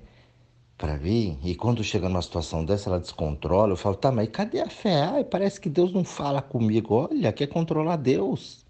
para 0.78 0.98
mim, 0.98 1.40
e 1.44 1.56
quando 1.56 1.84
chega 1.84 2.10
numa 2.10 2.22
situação 2.22 2.66
dessa, 2.66 2.90
ela 2.90 3.00
descontrola. 3.00 3.72
Eu 3.72 3.78
falo, 3.78 3.96
tá, 3.96 4.12
mas 4.12 4.28
cadê 4.30 4.60
a 4.60 4.70
fé? 4.70 5.04
Ai, 5.04 5.24
parece 5.24 5.62
que 5.62 5.70
Deus 5.70 5.94
não 5.94 6.04
fala 6.04 6.42
comigo. 6.42 6.94
Olha, 6.96 7.32
quer 7.32 7.48
controlar 7.48 7.96
Deus. 7.96 8.63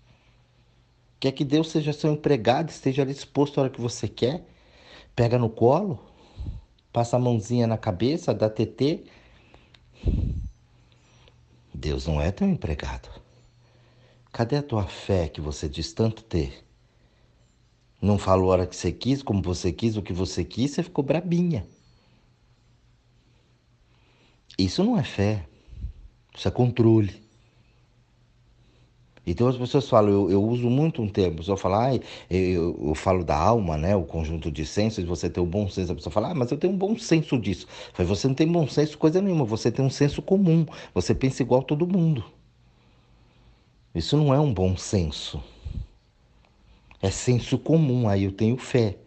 Quer 1.24 1.32
que 1.32 1.46
Deus 1.46 1.70
seja 1.70 1.94
seu 1.94 2.12
empregado, 2.12 2.70
esteja 2.70 3.02
ali 3.02 3.14
disposto 3.14 3.58
a 3.58 3.62
hora 3.64 3.70
que 3.70 3.80
você 3.80 4.10
quer. 4.10 4.46
Pega 5.16 5.40
no 5.40 5.50
colo, 5.50 5.98
passa 6.92 7.16
a 7.16 7.20
mãozinha 7.20 7.66
na 7.66 7.78
cabeça, 7.78 8.34
dá 8.34 8.50
TT. 8.50 9.06
Deus 11.74 12.08
não 12.08 12.20
é 12.20 12.30
teu 12.30 12.46
empregado. 12.46 13.08
Cadê 14.34 14.58
a 14.58 14.62
tua 14.62 14.86
fé 14.86 15.30
que 15.30 15.40
você 15.40 15.70
diz 15.70 15.94
tanto 15.94 16.26
ter? 16.26 16.62
Não 18.02 18.18
falou 18.18 18.50
a 18.50 18.56
hora 18.56 18.68
que 18.68 18.76
você 18.76 18.92
quis, 18.92 19.24
como 19.24 19.42
você 19.42 19.72
quis, 19.72 19.96
o 19.96 20.02
que 20.02 20.12
você 20.12 20.44
quis, 20.44 20.72
você 20.72 20.84
ficou 20.84 21.06
brabinha. 21.06 21.66
Isso 24.60 24.84
não 24.84 25.00
é 25.00 25.04
fé. 25.06 25.48
Isso 26.36 26.50
é 26.50 26.52
controle. 26.52 27.23
Então 29.26 29.48
as 29.48 29.56
pessoas 29.56 29.88
falam, 29.88 30.12
eu, 30.12 30.32
eu 30.32 30.44
uso 30.44 30.70
muito 30.70 31.02
um 31.02 31.08
termo, 31.08 31.36
a 31.36 31.38
pessoa 31.38 31.58
fala, 31.58 31.88
ah, 31.88 31.96
eu, 32.30 32.78
eu, 32.88 32.96
falo 32.96 33.24
da 33.24 33.38
alma, 33.38 33.78
né? 33.78 33.96
O 33.96 34.04
conjunto 34.04 34.52
de 34.52 34.66
sensos, 34.66 35.06
você 35.06 35.30
tem 35.30 35.42
o 35.42 35.46
um 35.48 35.50
bom 35.50 35.70
senso. 35.70 35.94
A 35.94 35.96
pessoa 35.96 36.12
fala, 36.12 36.32
ah, 36.32 36.36
mas 36.36 36.52
eu 36.52 36.58
tenho 36.58 36.74
um 36.74 36.78
bom 36.78 36.98
senso 36.98 37.38
disso. 37.40 37.66
Falei, 37.94 38.08
você 38.08 38.28
não 38.28 38.36
tem 38.36 38.48
bom 38.48 38.68
senso 38.68 38.98
coisa 38.98 39.22
nenhuma, 39.22 39.46
você 39.46 39.72
tem 39.72 39.84
um 39.84 39.90
senso 39.90 40.22
comum, 40.22 40.66
você 40.94 41.16
pensa 41.16 41.42
igual 41.42 41.64
todo 41.64 41.88
mundo. 41.88 42.24
Isso 43.96 44.18
não 44.18 44.34
é 44.34 44.40
um 44.40 44.54
bom 44.54 44.76
senso. 44.76 45.42
É 47.02 47.10
senso 47.10 47.58
comum, 47.58 48.10
aí 48.10 48.26
eu 48.26 48.32
tenho 48.32 48.58
fé. 48.58 48.98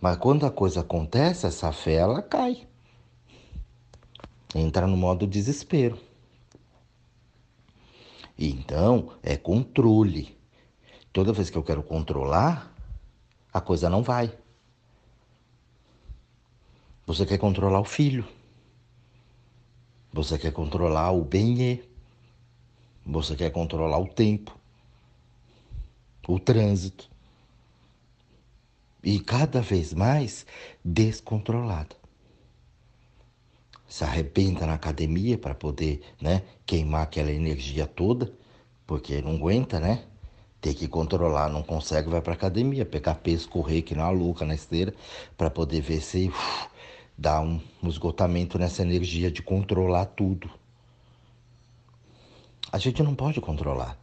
Mas 0.00 0.16
quando 0.18 0.44
a 0.44 0.50
coisa 0.50 0.80
acontece, 0.80 1.46
essa 1.46 1.72
fé 1.72 1.94
ela 1.94 2.20
cai. 2.20 2.66
Entra 4.54 4.86
no 4.86 4.96
modo 4.96 5.26
desespero. 5.26 6.07
Então, 8.38 9.12
é 9.22 9.36
controle. 9.36 10.38
Toda 11.12 11.32
vez 11.32 11.50
que 11.50 11.58
eu 11.58 11.64
quero 11.64 11.82
controlar, 11.82 12.72
a 13.52 13.60
coisa 13.60 13.90
não 13.90 14.02
vai. 14.02 14.32
Você 17.04 17.26
quer 17.26 17.38
controlar 17.38 17.80
o 17.80 17.84
filho. 17.84 18.24
Você 20.12 20.38
quer 20.38 20.52
controlar 20.52 21.10
o 21.10 21.24
bem 21.24 21.82
Você 23.04 23.34
quer 23.34 23.50
controlar 23.50 23.98
o 23.98 24.06
tempo, 24.06 24.56
o 26.26 26.38
trânsito. 26.38 27.10
E 29.02 29.18
cada 29.18 29.60
vez 29.60 29.92
mais 29.94 30.46
descontrolado. 30.84 31.96
Se 33.88 34.04
arrebenta 34.04 34.66
na 34.66 34.74
academia 34.74 35.38
para 35.38 35.54
poder 35.54 36.02
né, 36.20 36.42
queimar 36.66 37.02
aquela 37.02 37.32
energia 37.32 37.86
toda, 37.86 38.32
porque 38.86 39.20
não 39.22 39.36
aguenta, 39.36 39.80
né? 39.80 40.04
Tem 40.60 40.74
que 40.74 40.88
controlar, 40.88 41.48
não 41.48 41.62
consegue, 41.62 42.10
vai 42.10 42.20
para 42.20 42.34
academia, 42.34 42.84
pegar 42.84 43.14
peso, 43.16 43.48
correr 43.48 43.82
que 43.82 43.94
não 43.94 44.06
é 44.06 44.10
louca 44.10 44.44
na 44.44 44.54
esteira, 44.54 44.94
para 45.36 45.48
poder 45.50 45.80
ver 45.80 46.00
se 46.00 46.28
uf, 46.28 46.68
dá 47.16 47.40
um, 47.40 47.60
um 47.82 47.88
esgotamento 47.88 48.58
nessa 48.58 48.82
energia 48.82 49.30
de 49.30 49.42
controlar 49.42 50.06
tudo. 50.06 50.50
A 52.72 52.78
gente 52.78 53.02
não 53.02 53.14
pode 53.14 53.40
controlar. 53.40 53.98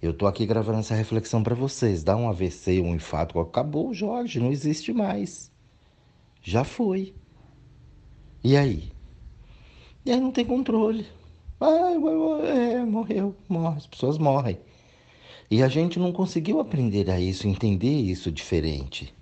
Eu 0.00 0.12
tô 0.12 0.26
aqui 0.26 0.44
gravando 0.46 0.80
essa 0.80 0.94
reflexão 0.94 1.42
para 1.42 1.54
vocês. 1.54 2.02
Dá 2.02 2.16
um 2.16 2.28
AVC, 2.28 2.80
um 2.80 2.94
infarto, 2.94 3.38
acabou, 3.38 3.94
Jorge, 3.94 4.40
não 4.40 4.50
existe 4.50 4.92
mais. 4.92 5.50
Já 6.42 6.64
foi. 6.64 7.14
E 8.44 8.56
aí? 8.56 8.91
E 10.04 10.12
aí 10.12 10.20
não 10.20 10.30
tem 10.32 10.44
controle. 10.44 11.06
Ah, 11.60 11.92
é, 12.44 12.84
morreu, 12.84 13.36
morre, 13.48 13.78
as 13.78 13.86
pessoas 13.86 14.18
morrem. 14.18 14.58
E 15.50 15.62
a 15.62 15.68
gente 15.68 15.98
não 15.98 16.12
conseguiu 16.12 16.60
aprender 16.60 17.10
a 17.10 17.20
isso, 17.20 17.46
entender 17.46 18.00
isso 18.00 18.30
diferente 18.32 19.14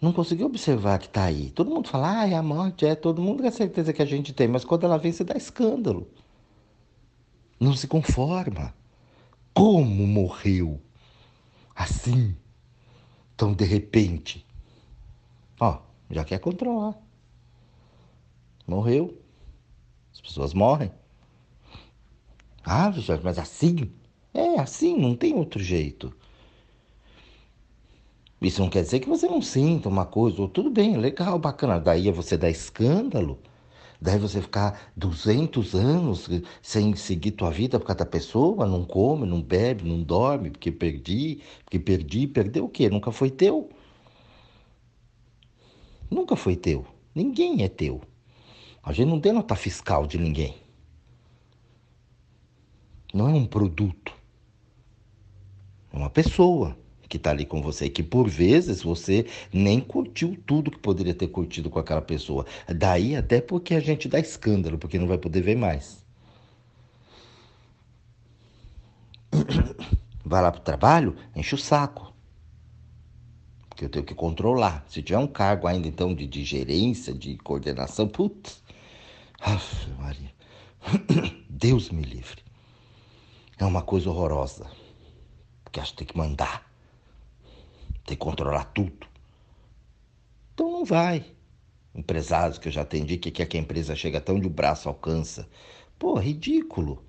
não 0.00 0.12
conseguiu 0.12 0.46
observar 0.46 0.98
que 0.98 1.06
está 1.06 1.24
aí. 1.24 1.50
Todo 1.50 1.70
mundo 1.70 1.88
fala, 1.88 2.20
ah, 2.20 2.28
é 2.28 2.34
a 2.34 2.42
morte, 2.42 2.86
é, 2.86 2.94
todo 2.94 3.20
mundo 3.20 3.42
tem 3.42 3.50
certeza 3.50 3.92
que 3.92 4.00
a 4.00 4.06
gente 4.06 4.32
tem, 4.32 4.48
mas 4.48 4.64
quando 4.64 4.84
ela 4.84 4.96
vem, 4.96 5.12
você 5.12 5.22
dá 5.22 5.36
escândalo. 5.36 6.08
Não 7.58 7.74
se 7.74 7.86
conforma. 7.86 8.74
Como 9.52 10.06
morreu? 10.06 10.80
Assim, 11.74 12.34
tão 13.36 13.52
de 13.52 13.64
repente. 13.64 14.46
Ó, 15.60 15.78
já 16.10 16.24
quer 16.24 16.38
controlar. 16.38 16.96
Morreu. 18.66 19.18
As 20.20 20.28
pessoas 20.28 20.52
morrem. 20.52 20.92
Ah, 22.64 22.92
mas 23.24 23.38
assim? 23.38 23.90
É 24.34 24.60
assim, 24.60 24.96
não 24.96 25.16
tem 25.16 25.34
outro 25.34 25.62
jeito. 25.62 26.14
Isso 28.40 28.60
não 28.60 28.70
quer 28.70 28.82
dizer 28.82 29.00
que 29.00 29.08
você 29.08 29.26
não 29.26 29.42
sinta 29.42 29.88
uma 29.88 30.06
coisa, 30.06 30.40
ou 30.40 30.48
tudo 30.48 30.70
bem, 30.70 30.96
legal, 30.96 31.38
bacana. 31.38 31.80
Daí 31.80 32.10
você 32.10 32.36
dá 32.36 32.48
escândalo, 32.48 33.38
daí 34.00 34.18
você 34.18 34.40
ficar 34.40 34.92
200 34.96 35.74
anos 35.74 36.28
sem 36.62 36.94
seguir 36.96 37.32
tua 37.32 37.50
vida 37.50 37.78
por 37.78 37.86
cada 37.86 38.06
pessoa, 38.06 38.66
não 38.66 38.84
come, 38.84 39.26
não 39.26 39.42
bebe, 39.42 39.86
não 39.88 40.02
dorme, 40.02 40.50
porque 40.50 40.70
perdi, 40.72 41.40
porque 41.64 41.78
perdi, 41.78 42.26
perdeu 42.26 42.64
o 42.64 42.68
quê? 42.68 42.88
Nunca 42.88 43.12
foi 43.12 43.30
teu. 43.30 43.68
Nunca 46.10 46.34
foi 46.36 46.56
teu. 46.56 46.86
Ninguém 47.14 47.62
é 47.62 47.68
teu. 47.68 48.00
A 48.82 48.92
gente 48.92 49.08
não 49.08 49.20
tem 49.20 49.32
nota 49.32 49.54
fiscal 49.54 50.06
de 50.06 50.18
ninguém. 50.18 50.56
Não 53.12 53.28
é 53.28 53.32
um 53.32 53.46
produto. 53.46 54.14
É 55.92 55.96
uma 55.96 56.10
pessoa 56.10 56.76
que 57.08 57.16
está 57.16 57.30
ali 57.30 57.44
com 57.44 57.60
você, 57.60 57.90
que 57.90 58.04
por 58.04 58.28
vezes 58.28 58.82
você 58.82 59.26
nem 59.52 59.80
curtiu 59.80 60.38
tudo 60.46 60.70
que 60.70 60.78
poderia 60.78 61.12
ter 61.12 61.26
curtido 61.26 61.68
com 61.68 61.80
aquela 61.80 62.00
pessoa. 62.00 62.46
Daí 62.68 63.16
até 63.16 63.40
porque 63.40 63.74
a 63.74 63.80
gente 63.80 64.08
dá 64.08 64.20
escândalo, 64.20 64.78
porque 64.78 64.98
não 64.98 65.08
vai 65.08 65.18
poder 65.18 65.42
ver 65.42 65.56
mais. 65.56 66.04
Vai 70.24 70.42
lá 70.42 70.52
para 70.52 70.60
o 70.60 70.64
trabalho, 70.64 71.16
enche 71.34 71.56
o 71.56 71.58
saco. 71.58 72.14
Porque 73.68 73.84
eu 73.84 73.88
tenho 73.88 74.04
que 74.04 74.14
controlar. 74.14 74.84
Se 74.86 75.02
tiver 75.02 75.18
um 75.18 75.26
cargo 75.26 75.66
ainda 75.66 75.88
então 75.88 76.14
de, 76.14 76.24
de 76.24 76.44
gerência, 76.44 77.12
de 77.12 77.36
coordenação, 77.38 78.06
putz. 78.06 78.62
Aff, 79.40 79.88
Maria. 79.98 80.32
Deus 81.48 81.90
me 81.90 82.02
livre. 82.02 82.42
É 83.58 83.64
uma 83.64 83.82
coisa 83.82 84.10
horrorosa. 84.10 84.70
Porque 85.64 85.80
acho 85.80 85.92
que 85.92 85.98
tem 85.98 86.06
que 86.06 86.16
mandar 86.16 86.70
tem 88.10 88.16
que 88.16 88.24
controlar 88.24 88.64
tudo. 88.64 89.06
Então 90.52 90.70
não 90.70 90.84
vai. 90.84 91.24
Empresários 91.94 92.58
que 92.58 92.68
eu 92.68 92.72
já 92.72 92.82
atendi 92.82 93.16
que 93.16 93.30
quer 93.30 93.46
que 93.46 93.56
a 93.56 93.60
empresa 93.60 93.94
chegue 93.94 94.16
até 94.16 94.32
onde 94.32 94.46
o 94.46 94.50
braço 94.50 94.88
alcança. 94.88 95.48
Pô, 95.98 96.14
ridículo. 96.18 97.04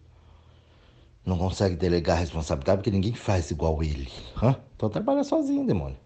Não 1.26 1.38
consegue 1.38 1.76
delegar 1.76 2.18
a 2.18 2.20
responsabilidade 2.20 2.80
porque 2.80 2.92
ninguém 2.92 3.14
faz 3.14 3.52
igual 3.52 3.82
ele. 3.84 4.12
Hã? 4.42 4.60
Então 4.76 4.90
trabalha 4.90 5.24
sozinho, 5.24 5.66
demônio. 5.66 5.98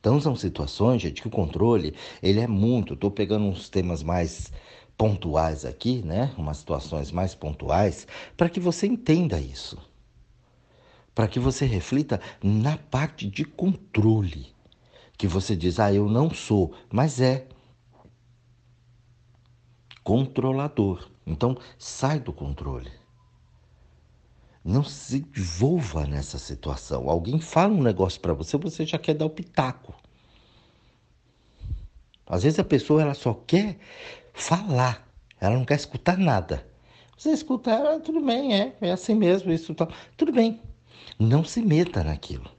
Então 0.00 0.20
são 0.20 0.34
situações, 0.34 1.02
gente, 1.02 1.22
que 1.22 1.28
o 1.28 1.30
controle, 1.30 1.94
ele 2.22 2.40
é 2.40 2.46
muito. 2.46 2.94
Estou 2.94 3.10
pegando 3.10 3.44
uns 3.44 3.68
temas 3.68 4.02
mais 4.02 4.52
pontuais 4.96 5.64
aqui, 5.64 6.02
né? 6.02 6.32
Umas 6.36 6.58
situações 6.58 7.12
mais 7.12 7.34
pontuais, 7.34 8.06
para 8.36 8.48
que 8.48 8.58
você 8.58 8.86
entenda 8.86 9.38
isso 9.38 9.78
para 11.14 11.28
que 11.28 11.38
você 11.38 11.66
reflita 11.66 12.20
na 12.42 12.78
parte 12.78 13.26
de 13.26 13.44
controle. 13.44 14.54
Que 15.18 15.26
você 15.26 15.54
diz, 15.54 15.78
ah, 15.78 15.92
eu 15.92 16.08
não 16.08 16.30
sou, 16.30 16.72
mas 16.90 17.20
é 17.20 17.46
controlador. 20.02 21.10
Então, 21.26 21.58
sai 21.78 22.18
do 22.18 22.32
controle. 22.32 22.90
Não 24.64 24.84
se 24.84 25.26
envolva 25.36 26.06
nessa 26.06 26.38
situação. 26.38 27.08
Alguém 27.08 27.40
fala 27.40 27.72
um 27.72 27.82
negócio 27.82 28.20
para 28.20 28.34
você, 28.34 28.58
você 28.58 28.84
já 28.84 28.98
quer 28.98 29.14
dar 29.14 29.26
o 29.26 29.30
pitaco. 29.30 29.94
Às 32.26 32.42
vezes 32.42 32.58
a 32.58 32.64
pessoa 32.64 33.02
ela 33.02 33.14
só 33.14 33.34
quer 33.34 33.78
falar, 34.32 35.08
ela 35.40 35.56
não 35.56 35.64
quer 35.64 35.74
escutar 35.74 36.16
nada. 36.16 36.66
Você 37.16 37.30
escuta 37.32 37.70
ela, 37.70 38.00
tudo 38.00 38.20
bem, 38.20 38.54
é, 38.54 38.76
é 38.80 38.92
assim 38.92 39.14
mesmo, 39.14 39.52
isso 39.52 39.74
tá, 39.74 39.88
tudo 40.16 40.32
bem. 40.32 40.60
Não 41.18 41.44
se 41.44 41.60
meta 41.60 42.04
naquilo. 42.04 42.50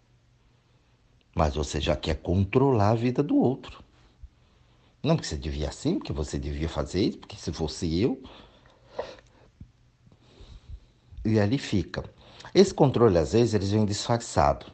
Mas 1.34 1.56
você 1.56 1.80
já 1.80 1.96
quer 1.96 2.16
controlar 2.16 2.90
a 2.90 2.96
vida 2.96 3.24
do 3.24 3.38
outro. 3.38 3.82
Não 5.02 5.16
porque 5.16 5.30
você 5.30 5.38
devia 5.38 5.70
assim, 5.70 5.98
porque 5.98 6.14
você 6.14 6.38
devia 6.38 6.70
fazer 6.70 7.02
isso, 7.02 7.18
porque 7.18 7.38
se 7.38 7.52
fosse 7.52 8.00
eu. 8.00 8.22
E 11.24 11.40
ali 11.40 11.58
fica. 11.58 12.04
Esse 12.54 12.74
controle, 12.74 13.18
às 13.18 13.34
vezes, 13.34 13.54
eles 13.54 13.72
vem 13.72 13.86
disfarçado. 13.86 14.66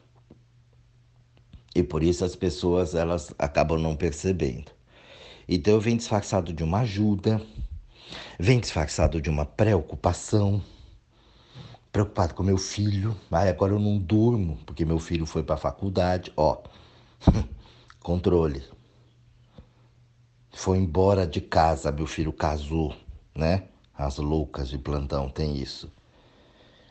E 1.74 1.82
por 1.82 2.02
isso 2.02 2.24
as 2.24 2.34
pessoas 2.34 2.94
elas 2.94 3.32
acabam 3.38 3.78
não 3.80 3.94
percebendo. 3.94 4.72
Então 5.48 5.74
eu 5.74 5.80
venho 5.80 5.96
disfarçado 5.96 6.52
de 6.52 6.64
uma 6.64 6.80
ajuda, 6.80 7.40
vem 8.38 8.58
disfarçado 8.58 9.20
de 9.20 9.30
uma 9.30 9.46
preocupação 9.46 10.62
preocupado 11.92 12.34
com 12.34 12.42
meu 12.42 12.58
filho. 12.58 13.16
Aí 13.30 13.48
agora 13.48 13.72
eu 13.72 13.78
não 13.78 13.98
durmo 13.98 14.58
porque 14.66 14.84
meu 14.84 14.98
filho 14.98 15.26
foi 15.26 15.42
para 15.42 15.54
a 15.54 15.58
faculdade. 15.58 16.32
Ó, 16.36 16.62
controle. 18.00 18.62
Foi 20.52 20.78
embora 20.78 21.26
de 21.26 21.40
casa, 21.40 21.92
meu 21.92 22.06
filho 22.06 22.32
casou, 22.32 22.94
né? 23.34 23.68
As 23.94 24.16
loucas 24.16 24.68
de 24.68 24.78
plantão 24.78 25.28
tem 25.28 25.56
isso. 25.56 25.90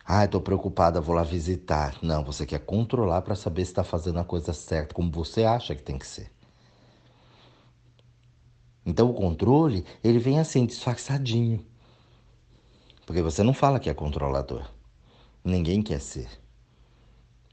Ah, 0.10 0.24
estou 0.24 0.40
preocupada, 0.40 1.02
vou 1.02 1.14
lá 1.14 1.24
visitar. 1.24 1.98
Não, 2.02 2.24
você 2.24 2.46
quer 2.46 2.60
controlar 2.60 3.22
para 3.24 3.36
saber 3.36 3.66
se 3.66 3.72
está 3.72 3.84
fazendo 3.84 4.20
a 4.20 4.24
coisa 4.24 4.54
certa, 4.54 4.96
como 4.96 5.12
você 5.12 5.44
acha 5.44 5.76
que 5.76 5.84
tem 5.84 5.98
que 5.98 6.08
ser. 6.08 6.32
Então 8.86 9.10
o 9.10 9.14
controle, 9.14 9.84
ele 10.02 10.18
vem 10.18 10.40
assim, 10.40 10.66
disfarçadinho. 10.66 11.66
Porque 13.06 13.22
você 13.22 13.44
não 13.44 13.54
fala 13.54 13.82
que 13.82 13.90
é 13.90 13.94
controlador. 13.94 14.72
Ninguém 15.44 15.82
quer 15.82 16.00
ser. 16.00 16.30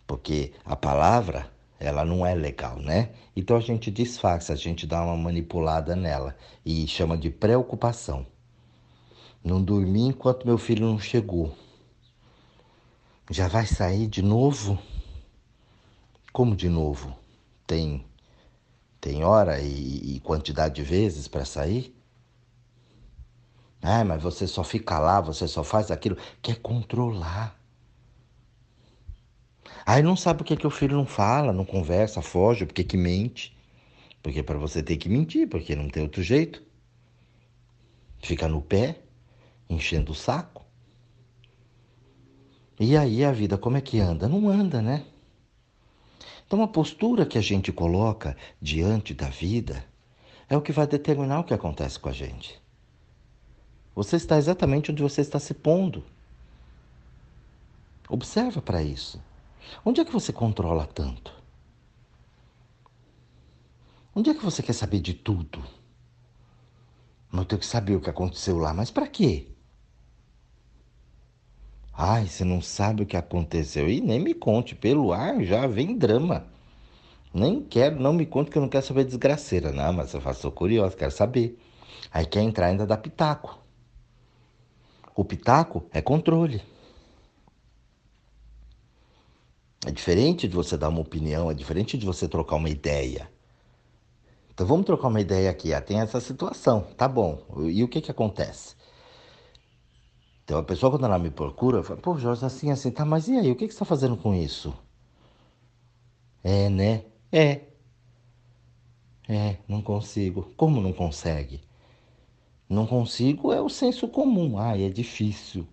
Porque 0.06 0.52
a 0.64 0.76
palavra, 0.76 1.50
ela 1.80 2.04
não 2.04 2.24
é 2.24 2.36
legal, 2.36 2.78
né? 2.78 3.10
Então 3.34 3.56
a 3.56 3.60
gente 3.60 3.90
disfarça, 3.90 4.52
a 4.52 4.56
gente 4.56 4.86
dá 4.86 5.02
uma 5.02 5.16
manipulada 5.16 5.96
nela 5.96 6.36
e 6.64 6.86
chama 6.86 7.18
de 7.18 7.30
preocupação. 7.30 8.24
Não 9.42 9.60
dormi 9.60 10.06
enquanto 10.06 10.46
meu 10.46 10.56
filho 10.56 10.86
não 10.86 11.00
chegou. 11.00 11.52
Já 13.30 13.48
vai 13.48 13.66
sair 13.66 14.06
de 14.06 14.20
novo? 14.22 14.78
Como 16.32 16.54
de 16.54 16.68
novo? 16.68 17.16
Tem 17.66 18.04
tem 19.00 19.22
hora 19.24 19.60
e, 19.60 20.16
e 20.16 20.20
quantidade 20.20 20.76
de 20.76 20.82
vezes 20.82 21.28
para 21.28 21.44
sair? 21.44 21.94
Ah, 23.82 24.02
mas 24.02 24.22
você 24.22 24.46
só 24.46 24.64
fica 24.64 24.98
lá, 24.98 25.20
você 25.20 25.46
só 25.46 25.62
faz 25.62 25.90
aquilo. 25.90 26.16
Quer 26.40 26.56
controlar. 26.60 27.58
Aí 29.84 30.02
não 30.02 30.16
sabe 30.16 30.38
por 30.38 30.46
que, 30.46 30.56
que 30.56 30.66
o 30.66 30.70
filho 30.70 30.96
não 30.96 31.04
fala, 31.06 31.52
não 31.52 31.64
conversa, 31.66 32.22
foge, 32.22 32.64
porque 32.64 32.82
que 32.82 32.96
mente. 32.96 33.54
Porque 34.22 34.42
para 34.42 34.58
você 34.58 34.82
ter 34.82 34.96
que 34.96 35.08
mentir, 35.08 35.48
porque 35.48 35.76
não 35.76 35.88
tem 35.90 36.02
outro 36.02 36.22
jeito. 36.22 36.62
Fica 38.22 38.48
no 38.48 38.62
pé, 38.62 39.02
enchendo 39.68 40.12
o 40.12 40.14
saco. 40.14 40.63
E 42.78 42.96
aí 42.96 43.24
a 43.24 43.32
vida 43.32 43.56
como 43.56 43.76
é 43.76 43.80
que 43.80 44.00
anda? 44.00 44.28
Não 44.28 44.48
anda, 44.48 44.82
né? 44.82 45.04
Então 46.46 46.62
a 46.62 46.68
postura 46.68 47.24
que 47.24 47.38
a 47.38 47.40
gente 47.40 47.72
coloca 47.72 48.36
diante 48.60 49.14
da 49.14 49.28
vida 49.28 49.84
é 50.48 50.56
o 50.56 50.62
que 50.62 50.72
vai 50.72 50.86
determinar 50.86 51.40
o 51.40 51.44
que 51.44 51.54
acontece 51.54 51.98
com 51.98 52.08
a 52.08 52.12
gente. 52.12 52.60
Você 53.94 54.16
está 54.16 54.36
exatamente 54.36 54.90
onde 54.90 55.02
você 55.02 55.20
está 55.20 55.38
se 55.38 55.54
pondo. 55.54 56.04
Observa 58.08 58.60
para 58.60 58.82
isso. 58.82 59.22
Onde 59.84 60.00
é 60.00 60.04
que 60.04 60.12
você 60.12 60.32
controla 60.32 60.86
tanto? 60.86 61.32
Onde 64.14 64.30
é 64.30 64.34
que 64.34 64.44
você 64.44 64.62
quer 64.62 64.74
saber 64.74 65.00
de 65.00 65.14
tudo? 65.14 65.62
Não 67.32 67.44
tenho 67.44 67.58
que 67.58 67.66
saber 67.66 67.96
o 67.96 68.00
que 68.00 68.10
aconteceu 68.10 68.58
lá, 68.58 68.72
mas 68.74 68.90
para 68.90 69.08
quê? 69.08 69.48
Ai, 71.96 72.26
você 72.26 72.44
não 72.44 72.60
sabe 72.60 73.02
o 73.02 73.06
que 73.06 73.16
aconteceu. 73.16 73.88
E 73.88 74.00
nem 74.00 74.20
me 74.20 74.34
conte, 74.34 74.74
pelo 74.74 75.12
ar 75.12 75.42
já 75.44 75.66
vem 75.66 75.96
drama. 75.96 76.46
Nem 77.32 77.62
quero, 77.62 78.00
não 78.00 78.12
me 78.12 78.26
conte 78.26 78.50
que 78.50 78.58
eu 78.58 78.62
não 78.62 78.68
quero 78.68 78.84
saber 78.84 79.04
desgraceira. 79.04 79.72
Não, 79.72 79.92
mas 79.92 80.12
eu 80.12 80.34
sou 80.34 80.50
curioso, 80.52 80.96
quero 80.96 81.10
saber. 81.10 81.58
Aí 82.12 82.26
quer 82.26 82.42
entrar 82.42 82.66
ainda 82.66 82.86
da 82.86 82.96
pitaco. 82.96 83.58
O 85.14 85.24
pitaco 85.24 85.84
é 85.92 86.02
controle. 86.02 86.62
É 89.86 89.90
diferente 89.90 90.48
de 90.48 90.54
você 90.54 90.76
dar 90.78 90.88
uma 90.88 91.00
opinião, 91.00 91.50
é 91.50 91.54
diferente 91.54 91.98
de 91.98 92.06
você 92.06 92.26
trocar 92.26 92.56
uma 92.56 92.70
ideia. 92.70 93.30
Então 94.52 94.66
vamos 94.66 94.86
trocar 94.86 95.08
uma 95.08 95.20
ideia 95.20 95.50
aqui. 95.50 95.74
Ah, 95.74 95.80
tem 95.80 96.00
essa 96.00 96.20
situação, 96.20 96.82
tá 96.96 97.06
bom. 97.06 97.42
E 97.68 97.82
o 97.84 97.88
que 97.88 98.00
que 98.00 98.10
acontece? 98.10 98.74
Então 100.44 100.58
a 100.58 100.62
pessoa 100.62 100.90
quando 100.90 101.06
ela 101.06 101.18
me 101.18 101.30
procura, 101.30 101.82
fala, 101.82 102.00
pô, 102.00 102.16
Jorge, 102.18 102.44
assim, 102.44 102.70
assim, 102.70 102.90
tá, 102.90 103.04
mas 103.04 103.28
e 103.28 103.36
aí, 103.36 103.50
o 103.50 103.56
que, 103.56 103.66
que 103.66 103.72
você 103.72 103.76
está 103.76 103.84
fazendo 103.84 104.16
com 104.16 104.34
isso? 104.34 104.74
É, 106.42 106.68
né? 106.68 107.04
É. 107.32 107.62
É, 109.28 109.56
não 109.66 109.80
consigo. 109.82 110.52
Como 110.56 110.80
não 110.80 110.92
consegue? 110.92 111.60
Não 112.68 112.86
consigo 112.86 113.52
é 113.52 113.60
o 113.60 113.68
senso 113.70 114.06
comum. 114.08 114.58
Ah, 114.58 114.78
é 114.78 114.88
difícil. 114.90 115.66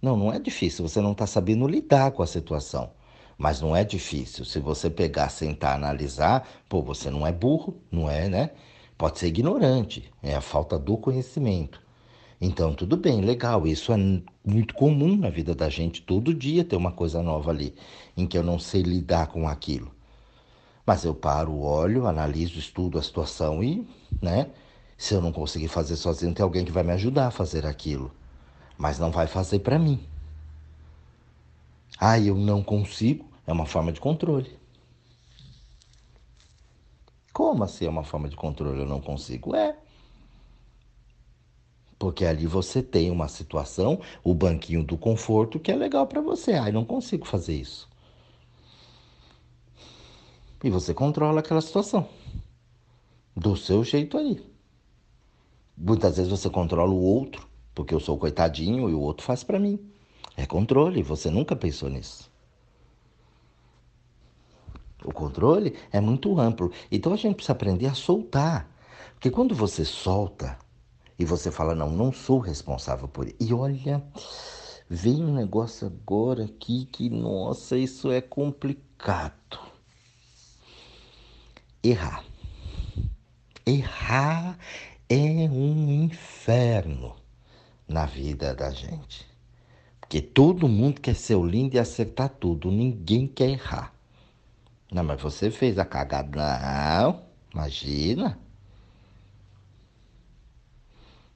Não, 0.00 0.16
não 0.16 0.32
é 0.32 0.38
difícil. 0.38 0.88
Você 0.88 1.00
não 1.00 1.12
está 1.12 1.26
sabendo 1.26 1.66
lidar 1.68 2.12
com 2.12 2.22
a 2.22 2.26
situação. 2.26 2.90
Mas 3.38 3.60
não 3.60 3.76
é 3.76 3.84
difícil. 3.84 4.44
Se 4.44 4.58
você 4.60 4.88
pegar, 4.90 5.28
sentar, 5.28 5.76
analisar, 5.76 6.48
pô, 6.68 6.82
você 6.82 7.10
não 7.10 7.26
é 7.26 7.32
burro, 7.32 7.76
não 7.90 8.10
é, 8.10 8.28
né? 8.28 8.50
Pode 8.96 9.18
ser 9.18 9.26
ignorante, 9.28 10.10
é 10.22 10.34
a 10.34 10.40
falta 10.40 10.78
do 10.78 10.96
conhecimento. 10.96 11.82
Então, 12.40 12.74
tudo 12.74 12.96
bem, 12.96 13.20
legal, 13.22 13.66
isso 13.66 13.92
é 13.92 13.96
muito 14.44 14.74
comum 14.74 15.16
na 15.16 15.30
vida 15.30 15.54
da 15.54 15.68
gente, 15.70 16.02
todo 16.02 16.34
dia 16.34 16.64
ter 16.64 16.76
uma 16.76 16.92
coisa 16.92 17.22
nova 17.22 17.50
ali, 17.50 17.74
em 18.16 18.26
que 18.26 18.36
eu 18.36 18.42
não 18.42 18.58
sei 18.58 18.82
lidar 18.82 19.28
com 19.28 19.48
aquilo. 19.48 19.90
Mas 20.84 21.04
eu 21.04 21.14
paro, 21.14 21.58
olho, 21.58 22.06
analiso, 22.06 22.58
estudo 22.58 22.98
a 22.98 23.02
situação 23.02 23.64
e, 23.64 23.86
né? 24.22 24.50
Se 24.98 25.14
eu 25.14 25.20
não 25.20 25.32
conseguir 25.32 25.68
fazer 25.68 25.96
sozinho, 25.96 26.34
tem 26.34 26.42
alguém 26.44 26.64
que 26.64 26.72
vai 26.72 26.82
me 26.82 26.92
ajudar 26.92 27.26
a 27.28 27.30
fazer 27.30 27.66
aquilo. 27.66 28.10
Mas 28.78 28.98
não 28.98 29.10
vai 29.10 29.26
fazer 29.26 29.60
para 29.60 29.78
mim. 29.78 30.00
Ah, 31.98 32.18
eu 32.18 32.34
não 32.36 32.62
consigo. 32.62 33.26
É 33.46 33.52
uma 33.52 33.66
forma 33.66 33.92
de 33.92 34.00
controle. 34.00 34.58
Como 37.32 37.64
assim 37.64 37.86
é 37.86 37.88
uma 37.90 38.04
forma 38.04 38.28
de 38.28 38.36
controle? 38.36 38.80
Eu 38.80 38.86
não 38.86 39.00
consigo? 39.00 39.54
É. 39.54 39.76
Porque 41.98 42.26
ali 42.26 42.46
você 42.46 42.82
tem 42.82 43.10
uma 43.10 43.28
situação, 43.28 44.00
o 44.22 44.34
banquinho 44.34 44.84
do 44.84 44.98
conforto, 44.98 45.58
que 45.58 45.72
é 45.72 45.76
legal 45.76 46.06
para 46.06 46.20
você. 46.20 46.52
Ah, 46.52 46.68
eu 46.68 46.72
não 46.72 46.84
consigo 46.84 47.26
fazer 47.26 47.54
isso. 47.54 47.88
E 50.62 50.70
você 50.70 50.92
controla 50.92 51.40
aquela 51.40 51.60
situação. 51.60 52.08
Do 53.34 53.56
seu 53.56 53.82
jeito 53.84 54.18
aí. 54.18 54.44
Muitas 55.76 56.16
vezes 56.16 56.30
você 56.30 56.48
controla 56.48 56.90
o 56.90 57.02
outro, 57.02 57.46
porque 57.74 57.94
eu 57.94 58.00
sou 58.00 58.18
coitadinho 58.18 58.88
e 58.88 58.94
o 58.94 59.00
outro 59.00 59.24
faz 59.24 59.44
para 59.44 59.58
mim. 59.58 59.78
É 60.36 60.46
controle, 60.46 61.02
você 61.02 61.30
nunca 61.30 61.56
pensou 61.56 61.88
nisso. 61.88 62.30
O 65.04 65.12
controle 65.12 65.74
é 65.92 66.00
muito 66.00 66.38
amplo. 66.38 66.72
Então 66.90 67.12
a 67.12 67.16
gente 67.16 67.36
precisa 67.36 67.52
aprender 67.52 67.86
a 67.86 67.94
soltar. 67.94 68.68
Porque 69.14 69.30
quando 69.30 69.54
você 69.54 69.84
solta 69.84 70.58
e 71.18 71.24
você 71.24 71.50
fala, 71.50 71.74
não, 71.74 71.90
não 71.90 72.12
sou 72.12 72.38
responsável 72.38 73.08
por 73.08 73.26
isso. 73.26 73.36
E 73.40 73.52
olha, 73.54 74.02
vem 74.88 75.24
um 75.24 75.32
negócio 75.32 75.86
agora 75.86 76.44
aqui 76.44 76.86
que, 76.86 77.08
nossa, 77.08 77.76
isso 77.78 78.10
é 78.10 78.20
complicado. 78.20 79.58
Errar. 81.82 82.24
Errar 83.64 84.58
é 85.08 85.48
um 85.50 86.04
inferno 86.04 87.16
na 87.88 88.04
vida 88.04 88.54
da 88.54 88.70
gente. 88.70 89.26
Porque 90.00 90.20
todo 90.20 90.68
mundo 90.68 91.00
quer 91.00 91.14
ser 91.14 91.34
o 91.34 91.46
lindo 91.46 91.76
e 91.76 91.78
acertar 91.78 92.28
tudo, 92.28 92.70
ninguém 92.70 93.26
quer 93.26 93.50
errar. 93.50 93.92
Não, 94.92 95.02
mas 95.02 95.20
você 95.20 95.50
fez 95.50 95.78
a 95.78 95.84
cagada. 95.84 96.58
Não, 96.60 97.22
imagina. 97.52 98.38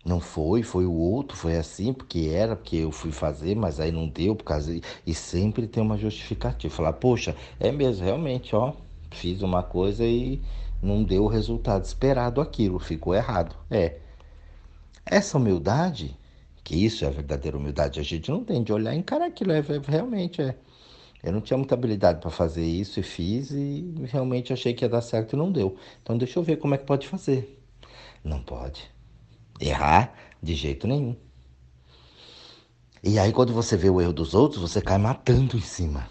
Não 0.04 0.18
foi, 0.20 0.62
foi 0.62 0.86
o 0.86 0.92
outro, 0.94 1.36
foi 1.36 1.56
assim, 1.56 1.92
porque 1.92 2.30
era, 2.32 2.56
porque 2.56 2.76
eu 2.76 2.90
fui 2.90 3.12
fazer, 3.12 3.54
mas 3.54 3.78
aí 3.80 3.92
não 3.92 4.08
deu, 4.08 4.34
por 4.34 4.44
causa. 4.44 4.80
E 5.06 5.14
sempre 5.14 5.66
tem 5.66 5.82
uma 5.82 5.98
justificativa. 5.98 6.74
Falar, 6.74 6.94
poxa, 6.94 7.36
é 7.58 7.70
mesmo, 7.70 8.04
realmente, 8.04 8.56
ó, 8.56 8.72
fiz 9.10 9.42
uma 9.42 9.62
coisa 9.62 10.04
e 10.04 10.40
não 10.82 11.04
deu 11.04 11.24
o 11.24 11.28
resultado 11.28 11.84
esperado 11.84 12.40
aquilo, 12.40 12.78
ficou 12.78 13.14
errado. 13.14 13.54
É. 13.70 13.98
Essa 15.04 15.36
humildade 15.38 16.16
que 16.70 16.76
isso 16.76 17.04
é 17.04 17.08
a 17.08 17.10
verdadeira 17.10 17.56
humildade. 17.56 17.98
A 17.98 18.02
gente 18.04 18.30
não 18.30 18.44
tem 18.44 18.62
de 18.62 18.72
olhar 18.72 18.94
e 18.94 18.98
encarar 18.98 19.26
aquilo. 19.26 19.50
É, 19.50 19.58
é, 19.58 19.62
realmente 19.84 20.40
é. 20.40 20.56
Eu 21.22 21.32
não 21.32 21.40
tinha 21.40 21.56
muita 21.56 21.74
habilidade 21.74 22.20
para 22.20 22.30
fazer 22.30 22.64
isso 22.64 23.00
e 23.00 23.02
fiz 23.02 23.50
e 23.50 23.92
realmente 24.04 24.52
achei 24.52 24.72
que 24.72 24.84
ia 24.84 24.88
dar 24.88 25.02
certo 25.02 25.34
e 25.34 25.36
não 25.36 25.50
deu. 25.50 25.76
Então 26.00 26.16
deixa 26.16 26.38
eu 26.38 26.44
ver 26.44 26.58
como 26.58 26.74
é 26.74 26.78
que 26.78 26.84
pode 26.84 27.08
fazer. 27.08 27.60
Não 28.24 28.40
pode. 28.40 28.88
Errar 29.60 30.14
de 30.42 30.54
jeito 30.54 30.86
nenhum. 30.86 31.14
E 33.02 33.18
aí 33.18 33.32
quando 33.32 33.52
você 33.52 33.76
vê 33.76 33.90
o 33.90 34.00
erro 34.00 34.12
dos 34.12 34.34
outros, 34.34 34.62
você 34.62 34.80
cai 34.80 34.98
matando 34.98 35.56
em 35.56 35.60
cima. 35.60 36.08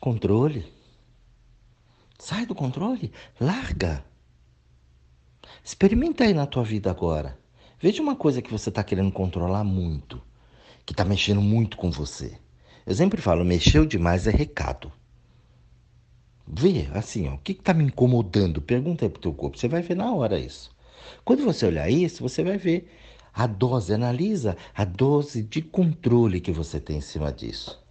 Controle. 0.00 0.72
Sai 2.18 2.46
do 2.46 2.54
controle, 2.54 3.12
larga. 3.40 4.04
Experimenta 5.64 6.24
aí 6.24 6.34
na 6.34 6.46
tua 6.46 6.62
vida 6.62 6.90
agora. 6.90 7.38
Veja 7.80 8.02
uma 8.02 8.16
coisa 8.16 8.40
que 8.40 8.50
você 8.50 8.68
está 8.68 8.82
querendo 8.84 9.12
controlar 9.12 9.64
muito, 9.64 10.22
que 10.86 10.92
está 10.92 11.04
mexendo 11.04 11.40
muito 11.40 11.76
com 11.76 11.90
você. 11.90 12.38
Eu 12.86 12.94
sempre 12.94 13.20
falo, 13.20 13.44
mexeu 13.44 13.86
demais 13.86 14.26
é 14.26 14.30
recado. 14.30 14.92
Vê, 16.46 16.88
assim, 16.92 17.28
ó, 17.28 17.34
o 17.34 17.38
que 17.38 17.52
está 17.52 17.72
me 17.72 17.84
incomodando? 17.84 18.60
Pergunta 18.60 19.04
aí 19.04 19.10
pro 19.10 19.20
teu 19.20 19.32
corpo, 19.32 19.58
você 19.58 19.68
vai 19.68 19.80
ver 19.82 19.96
na 19.96 20.12
hora 20.12 20.38
isso. 20.38 20.73
Quando 21.24 21.44
você 21.44 21.66
olhar 21.66 21.88
isso, 21.90 22.22
você 22.22 22.42
vai 22.42 22.56
ver 22.56 22.90
a 23.32 23.46
dose, 23.46 23.92
analisa 23.92 24.56
a 24.74 24.84
dose 24.84 25.42
de 25.42 25.60
controle 25.60 26.40
que 26.40 26.52
você 26.52 26.78
tem 26.78 26.98
em 26.98 27.00
cima 27.00 27.32
disso. 27.32 27.82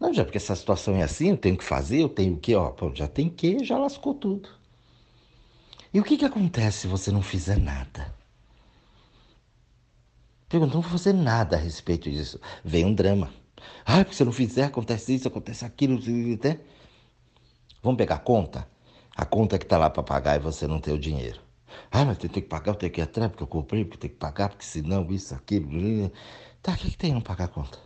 Não, 0.00 0.12
já 0.12 0.24
porque 0.24 0.38
essa 0.38 0.54
situação 0.54 0.96
é 0.96 1.02
assim, 1.02 1.30
eu 1.30 1.36
tenho 1.36 1.56
que 1.56 1.64
fazer, 1.64 2.02
eu 2.02 2.08
tenho 2.08 2.36
que, 2.36 2.54
ó, 2.54 2.70
pô, 2.70 2.92
já 2.94 3.08
tem 3.08 3.28
que, 3.28 3.64
já 3.64 3.78
lascou 3.78 4.14
tudo. 4.14 4.48
E 5.92 6.00
o 6.00 6.04
que, 6.04 6.16
que 6.16 6.24
acontece 6.24 6.80
se 6.80 6.86
você 6.86 7.10
não 7.10 7.22
fizer 7.22 7.58
nada? 7.58 8.14
Perguntou, 10.48 10.76
não 10.76 10.82
vou 10.82 10.92
fazer 10.92 11.12
nada 11.12 11.56
a 11.56 11.58
respeito 11.58 12.10
disso. 12.10 12.40
Vem 12.64 12.84
um 12.84 12.94
drama. 12.94 13.32
Ah, 13.84 14.04
porque 14.04 14.14
se 14.14 14.22
eu 14.22 14.26
não 14.26 14.32
fizer, 14.32 14.64
acontece 14.64 15.14
isso, 15.14 15.26
acontece 15.26 15.64
aquilo. 15.64 15.98
Né? 15.98 16.60
Vamos 17.82 17.98
pegar 17.98 18.16
a 18.16 18.18
conta? 18.18 18.68
A 19.16 19.24
conta 19.24 19.58
que 19.58 19.64
está 19.64 19.78
lá 19.78 19.88
para 19.88 20.02
pagar 20.02 20.36
e 20.36 20.38
você 20.38 20.66
não 20.66 20.80
tem 20.80 20.94
o 20.94 20.98
dinheiro. 20.98 21.40
Ah, 21.90 22.04
mas 22.04 22.18
tenho 22.18 22.32
que 22.32 22.42
pagar, 22.42 22.72
eu 22.72 22.76
tenho 22.76 22.92
que 22.92 23.00
ir 23.00 23.04
atrás, 23.04 23.30
porque 23.30 23.42
eu 23.42 23.46
comprei, 23.46 23.84
porque 23.84 23.98
tenho 23.98 24.12
que 24.14 24.18
pagar, 24.18 24.48
porque 24.50 24.64
senão 24.64 25.10
isso, 25.10 25.34
aquilo. 25.34 26.10
Tá, 26.62 26.72
o 26.72 26.76
que, 26.76 26.90
que 26.90 26.96
tem 26.98 27.12
não 27.12 27.20
pagar 27.20 27.44
a 27.46 27.48
conta? 27.48 27.78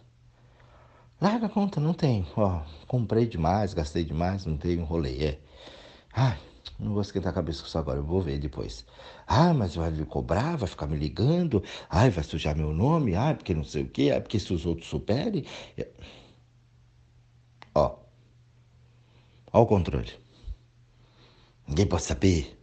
Larga 1.21 1.47
a 1.47 1.49
conta, 1.51 1.81
não 1.81 1.93
tem. 1.93 2.27
Ó, 2.37 2.63
comprei 2.87 3.27
demais, 3.27 3.75
gastei 3.75 4.05
demais, 4.05 4.47
não 4.47 4.57
tem, 4.57 4.73
enrolei. 4.73 5.23
É. 5.25 5.41
Ai, 6.13 6.39
não 6.79 6.93
vou 6.93 7.03
esquentar 7.03 7.31
a 7.31 7.35
cabeça 7.35 7.61
com 7.61 7.69
isso 7.69 7.79
agora, 7.79 7.99
eu 7.99 8.05
vou 8.05 8.23
ver 8.23 8.39
depois. 8.39 8.87
Ah, 9.27 9.53
mas 9.55 9.75
vai 9.75 9.91
me 9.91 10.05
cobrar, 10.07 10.57
vai 10.57 10.69
ficar 10.69 10.87
me 10.87 10.97
ligando. 10.97 11.63
Ai, 11.89 12.11
vai 12.11 12.25
sujar 12.25 12.57
meu 12.57 12.73
nome. 12.73 13.15
Ai, 13.15 13.35
porque 13.35 13.55
não 13.55 13.65
sei 13.65 13.83
o 13.85 13.89
quê. 13.89 14.11
Ai, 14.13 14.21
porque 14.21 14.39
se 14.41 14.53
os 14.53 14.67
outros 14.67 14.89
superem. 14.89 15.45
Ó. 17.75 17.99
Ó 19.53 19.63
o 19.63 19.67
controle. 19.67 20.13
Ninguém 21.69 21.87
pode 21.87 22.03
saber. 22.03 22.60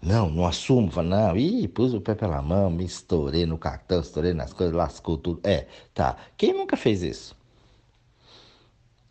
Não, 0.00 0.30
não 0.30 0.46
assumo. 0.46 0.90
Não, 1.02 1.36
ih, 1.36 1.66
pus 1.68 1.94
o 1.94 2.00
pé 2.00 2.14
pela 2.14 2.40
mão, 2.42 2.70
me 2.70 2.84
estourei 2.84 3.46
no 3.46 3.58
cartão, 3.58 4.00
estourei 4.00 4.32
nas 4.32 4.52
coisas, 4.52 4.74
lascou 4.74 5.18
tudo. 5.18 5.40
É, 5.42 5.66
tá. 5.94 6.16
Quem 6.36 6.52
nunca 6.52 6.76
fez 6.76 7.02
isso? 7.02 7.36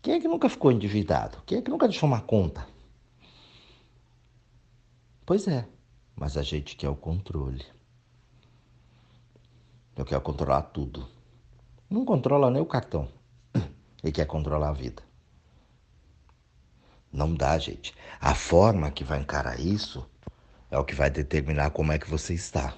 Quem 0.01 0.15
é 0.15 0.19
que 0.19 0.27
nunca 0.27 0.47
ficou 0.47 0.71
endividado? 0.71 1.41
Quem 1.45 1.57
é 1.57 1.61
que 1.61 1.71
nunca 1.71 1.87
deixou 1.87 2.07
uma 2.07 2.21
conta? 2.21 2.67
Pois 5.25 5.47
é, 5.47 5.67
mas 6.15 6.37
a 6.37 6.43
gente 6.43 6.75
quer 6.75 6.89
o 6.89 6.95
controle. 6.95 7.65
Eu 9.95 10.05
quero 10.05 10.21
controlar 10.21 10.61
tudo. 10.61 11.07
Não 11.89 12.05
controla 12.05 12.51
nem 12.51 12.61
o 12.61 12.65
cartão. 12.65 13.07
Ele 14.03 14.11
quer 14.11 14.27
controlar 14.27 14.69
a 14.69 14.73
vida. 14.73 15.01
Não 17.11 17.33
dá, 17.33 17.57
gente. 17.57 17.95
A 18.19 18.35
forma 18.35 18.91
que 18.91 19.03
vai 19.03 19.19
encarar 19.19 19.59
isso 19.59 20.05
é 20.75 20.77
o 20.77 20.83
que 20.83 20.93
vai 20.93 21.09
determinar 21.09 21.69
como 21.69 21.93
é 21.93 21.97
que 21.97 22.09
você 22.09 22.33
está. 22.33 22.75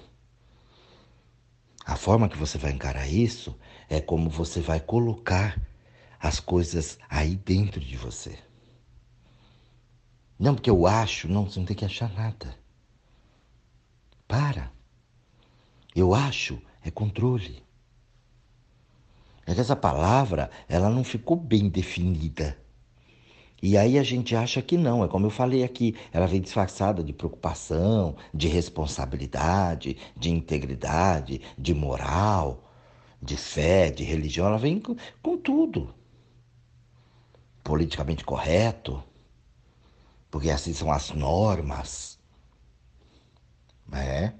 A 1.84 1.96
forma 1.96 2.28
que 2.28 2.36
você 2.36 2.56
vai 2.56 2.70
encarar 2.70 3.08
isso 3.08 3.58
é 3.88 4.00
como 4.00 4.30
você 4.30 4.60
vai 4.60 4.78
colocar 4.78 5.60
as 6.20 6.38
coisas 6.38 6.96
aí 7.10 7.34
dentro 7.34 7.80
de 7.80 7.96
você. 7.96 8.38
Não 10.38 10.54
porque 10.54 10.70
eu 10.70 10.86
acho, 10.86 11.26
não, 11.26 11.44
você 11.44 11.58
não 11.58 11.66
tem 11.66 11.76
que 11.76 11.84
achar 11.84 12.08
nada. 12.12 12.56
Para. 14.28 14.70
Eu 15.94 16.14
acho 16.14 16.62
é 16.84 16.92
controle. 16.92 17.64
É 19.44 19.54
que 19.54 19.60
essa 19.60 19.74
palavra, 19.74 20.50
ela 20.68 20.88
não 20.88 21.02
ficou 21.02 21.36
bem 21.36 21.68
definida. 21.68 22.56
E 23.60 23.76
aí 23.76 23.98
a 23.98 24.02
gente 24.04 24.36
acha 24.36 24.62
que 24.62 24.76
não, 24.76 25.04
é 25.04 25.08
como 25.08 25.26
eu 25.26 25.30
falei 25.30 25.64
aqui, 25.64 25.96
ela 26.12 26.26
vem 26.26 26.40
disfarçada 26.40 27.02
de 27.02 27.12
preocupação, 27.12 28.16
de 28.32 28.46
responsabilidade, 28.46 29.96
de 30.16 30.30
integridade, 30.30 31.40
de 31.58 31.74
moral, 31.74 32.70
de 33.20 33.36
fé, 33.36 33.90
de 33.90 34.04
religião, 34.04 34.46
ela 34.46 34.58
vem 34.58 34.78
com, 34.80 34.94
com 35.20 35.36
tudo. 35.36 35.92
Politicamente 37.64 38.24
correto, 38.24 39.02
porque 40.30 40.50
assim 40.50 40.72
são 40.72 40.92
as 40.92 41.10
normas. 41.10 42.18
É. 43.92 44.32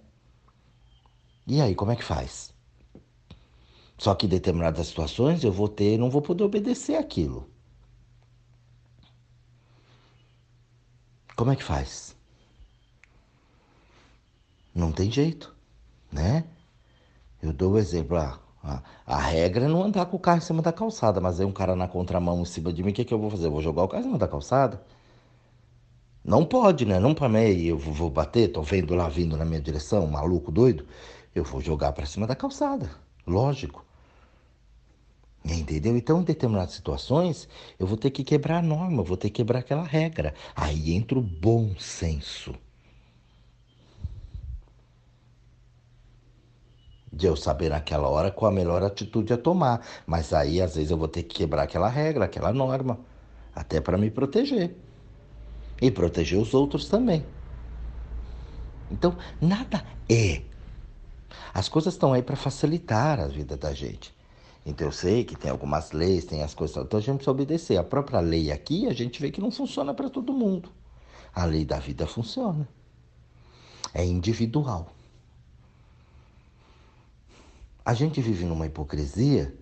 E 1.46 1.60
aí, 1.60 1.74
como 1.74 1.90
é 1.90 1.96
que 1.96 2.04
faz? 2.04 2.54
Só 3.98 4.14
que 4.14 4.26
em 4.26 4.28
determinadas 4.28 4.86
situações 4.86 5.42
eu 5.42 5.50
vou 5.50 5.68
ter, 5.68 5.98
não 5.98 6.08
vou 6.08 6.22
poder 6.22 6.44
obedecer 6.44 6.96
aquilo. 6.96 7.50
Como 11.38 11.52
é 11.52 11.56
que 11.56 11.62
faz? 11.62 12.16
Não 14.74 14.90
tem 14.90 15.08
jeito, 15.08 15.54
né? 16.10 16.42
Eu 17.40 17.52
dou 17.52 17.74
o 17.74 17.78
exemplo, 17.78 18.16
ah, 18.16 18.40
a, 18.60 18.82
a, 19.06 19.18
regra 19.20 19.66
é 19.66 19.68
não 19.68 19.84
andar 19.84 20.06
com 20.06 20.16
o 20.16 20.20
carro 20.20 20.38
em 20.38 20.40
cima 20.40 20.60
da 20.60 20.72
calçada, 20.72 21.20
mas 21.20 21.38
aí 21.38 21.46
um 21.46 21.52
cara 21.52 21.76
na 21.76 21.86
contramão 21.86 22.42
em 22.42 22.44
cima 22.44 22.72
de 22.72 22.82
mim, 22.82 22.90
o 22.90 22.92
que, 22.92 23.04
que 23.04 23.14
eu 23.14 23.20
vou 23.20 23.30
fazer? 23.30 23.46
Eu 23.46 23.52
vou 23.52 23.62
jogar 23.62 23.84
o 23.84 23.88
carro 23.88 24.00
em 24.00 24.06
cima 24.06 24.18
da 24.18 24.26
calçada? 24.26 24.82
Não 26.24 26.44
pode, 26.44 26.84
né? 26.84 26.98
Não 26.98 27.14
para 27.14 27.28
mim, 27.28 27.38
eu 27.62 27.78
vou 27.78 28.10
bater, 28.10 28.48
tô 28.48 28.60
vendo 28.60 28.96
lá 28.96 29.08
vindo 29.08 29.36
na 29.36 29.44
minha 29.44 29.60
direção, 29.60 30.06
um 30.06 30.10
maluco 30.10 30.50
doido, 30.50 30.86
eu 31.36 31.44
vou 31.44 31.60
jogar 31.60 31.92
para 31.92 32.04
cima 32.04 32.26
da 32.26 32.34
calçada, 32.34 32.90
lógico. 33.24 33.87
Entendeu? 35.44 35.96
Então, 35.96 36.20
em 36.20 36.24
determinadas 36.24 36.74
situações, 36.74 37.48
eu 37.78 37.86
vou 37.86 37.96
ter 37.96 38.10
que 38.10 38.24
quebrar 38.24 38.58
a 38.58 38.62
norma, 38.62 39.02
vou 39.02 39.16
ter 39.16 39.30
que 39.30 39.36
quebrar 39.36 39.60
aquela 39.60 39.84
regra. 39.84 40.34
Aí 40.54 40.92
entra 40.92 41.18
o 41.18 41.22
bom 41.22 41.74
senso. 41.78 42.54
De 47.10 47.26
eu 47.26 47.34
saber 47.36 47.70
naquela 47.70 48.08
hora 48.08 48.30
qual 48.30 48.50
a 48.50 48.54
melhor 48.54 48.82
atitude 48.82 49.32
a 49.32 49.38
tomar. 49.38 49.86
Mas 50.06 50.32
aí, 50.32 50.60
às 50.60 50.74
vezes, 50.74 50.90
eu 50.90 50.98
vou 50.98 51.08
ter 51.08 51.22
que 51.22 51.36
quebrar 51.36 51.62
aquela 51.62 51.88
regra, 51.88 52.26
aquela 52.26 52.52
norma, 52.52 53.00
até 53.54 53.80
para 53.80 53.96
me 53.96 54.10
proteger 54.10 54.76
e 55.80 55.90
proteger 55.90 56.38
os 56.38 56.52
outros 56.54 56.88
também. 56.88 57.24
Então, 58.90 59.16
nada 59.40 59.84
é. 60.10 60.42
As 61.54 61.68
coisas 61.68 61.94
estão 61.94 62.12
aí 62.12 62.22
para 62.22 62.36
facilitar 62.36 63.20
a 63.20 63.26
vida 63.26 63.56
da 63.56 63.72
gente. 63.72 64.17
Então, 64.68 64.86
eu 64.86 64.92
sei 64.92 65.24
que 65.24 65.34
tem 65.34 65.50
algumas 65.50 65.92
leis, 65.92 66.26
tem 66.26 66.42
as 66.42 66.52
coisas, 66.52 66.76
então 66.76 66.98
a 66.98 67.02
gente 67.02 67.16
precisa 67.16 67.30
obedecer. 67.30 67.78
A 67.78 67.82
própria 67.82 68.20
lei 68.20 68.52
aqui, 68.52 68.86
a 68.86 68.92
gente 68.92 69.18
vê 69.18 69.30
que 69.30 69.40
não 69.40 69.50
funciona 69.50 69.94
para 69.94 70.10
todo 70.10 70.30
mundo. 70.30 70.70
A 71.34 71.46
lei 71.46 71.64
da 71.64 71.78
vida 71.78 72.06
funciona. 72.06 72.68
É 73.94 74.04
individual. 74.04 74.92
A 77.82 77.94
gente 77.94 78.20
vive 78.20 78.44
numa 78.44 78.66
hipocrisia 78.66 79.56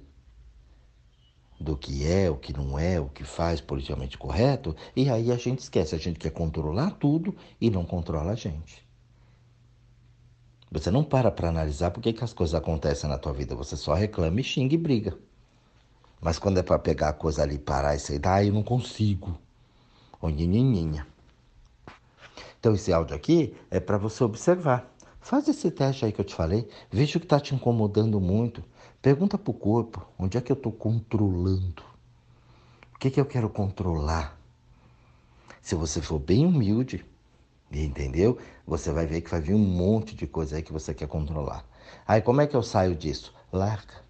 do 1.61 1.77
que 1.77 2.05
é, 2.05 2.29
o 2.29 2.37
que 2.37 2.53
não 2.53 2.77
é, 2.77 2.99
o 2.99 3.09
que 3.09 3.23
faz 3.23 3.61
politicamente 3.61 4.19
correto, 4.19 4.75
e 4.97 5.09
aí 5.09 5.31
a 5.31 5.37
gente 5.37 5.61
esquece, 5.61 5.95
a 5.95 5.99
gente 5.99 6.19
quer 6.19 6.31
controlar 6.31 6.91
tudo 6.91 7.35
e 7.61 7.71
não 7.71 7.85
controla 7.85 8.33
a 8.33 8.35
gente. 8.35 8.86
Você 10.77 10.91
não 10.91 11.03
para 11.03 11.31
para 11.31 11.49
analisar 11.49 11.91
por 11.91 12.03
que, 12.03 12.13
que 12.13 12.23
as 12.23 12.35
coisas 12.35 12.55
acontecem 12.55 13.09
na 13.09 13.17
tua 13.17 13.33
vida, 13.33 13.55
você 13.55 13.75
só 13.79 13.95
reclama 13.95 14.43
e 14.43 14.45
xinga 14.45 14.75
e 14.75 14.77
briga. 14.77 15.17
Mas 16.21 16.39
quando 16.39 16.59
é 16.59 16.63
para 16.63 16.79
pegar 16.79 17.09
a 17.09 17.13
coisa 17.15 17.43
ali, 17.43 17.59
parar 17.59 17.95
e 17.95 17.99
sair, 17.99 18.21
ah, 18.25 18.45
eu 18.45 18.53
não 18.53 18.63
consigo. 18.63 19.39
Ou 20.21 20.29
nhinhinha. 20.29 21.07
Então 22.61 22.75
esse 22.75 22.93
áudio 22.93 23.17
aqui 23.17 23.57
é 23.71 23.81
para 23.81 23.97
você 23.97 24.23
observar. 24.23 24.95
Faz 25.19 25.49
esse 25.49 25.71
teste 25.71 26.05
aí 26.05 26.13
que 26.13 26.21
eu 26.21 26.25
te 26.27 26.35
falei, 26.35 26.69
veja 26.91 27.17
o 27.17 27.21
que 27.21 27.27
está 27.27 27.41
te 27.41 27.55
incomodando 27.55 28.21
muito. 28.21 28.63
Pergunta 29.01 29.39
para 29.39 29.51
o 29.51 29.55
corpo, 29.55 30.07
onde 30.19 30.37
é 30.37 30.43
que 30.43 30.53
eu 30.53 30.57
estou 30.57 30.73
controlando? 30.73 31.83
O 32.95 32.99
que, 32.99 33.11
que 33.11 33.21
eu 33.21 33.25
quero 33.25 33.49
controlar? 33.49 34.39
Se 35.63 35.75
você 35.75 36.03
for 36.03 36.19
bem 36.19 36.45
humilde, 36.45 37.03
entendeu? 37.71 38.39
Você 38.67 38.93
vai 38.93 39.07
ver 39.07 39.21
que 39.21 39.31
vai 39.31 39.41
vir 39.41 39.55
um 39.55 39.59
monte 39.59 40.15
de 40.15 40.27
coisa 40.27 40.57
aí 40.57 40.63
que 40.63 40.73
você 40.73 40.95
quer 40.95 41.09
controlar. 41.09 41.65
Aí 42.07 42.21
como 42.21 42.41
é 42.41 42.47
que 42.47 42.57
eu 42.57 42.63
saio 42.63 42.95
disso? 42.95 43.35
Larga, 43.53 44.03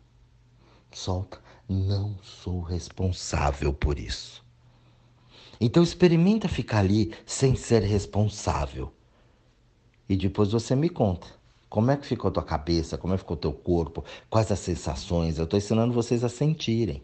solta. 0.92 1.38
Não 1.68 2.16
sou 2.22 2.60
responsável 2.60 3.72
por 3.72 3.98
isso. 3.98 4.44
Então 5.60 5.82
experimenta 5.82 6.48
ficar 6.48 6.78
ali 6.78 7.12
sem 7.24 7.56
ser 7.56 7.82
responsável. 7.82 8.92
E 10.08 10.16
depois 10.16 10.52
você 10.52 10.76
me 10.76 10.88
conta. 10.88 11.26
Como 11.68 11.90
é 11.90 11.96
que 11.96 12.06
ficou 12.06 12.28
a 12.28 12.32
tua 12.32 12.44
cabeça? 12.44 12.96
Como 12.96 13.12
é 13.12 13.16
que 13.16 13.22
ficou 13.22 13.36
o 13.36 13.40
teu 13.40 13.52
corpo? 13.52 14.04
Quais 14.30 14.52
as 14.52 14.60
sensações? 14.60 15.38
Eu 15.38 15.44
estou 15.44 15.58
ensinando 15.58 15.92
vocês 15.92 16.22
a 16.22 16.28
sentirem. 16.28 17.02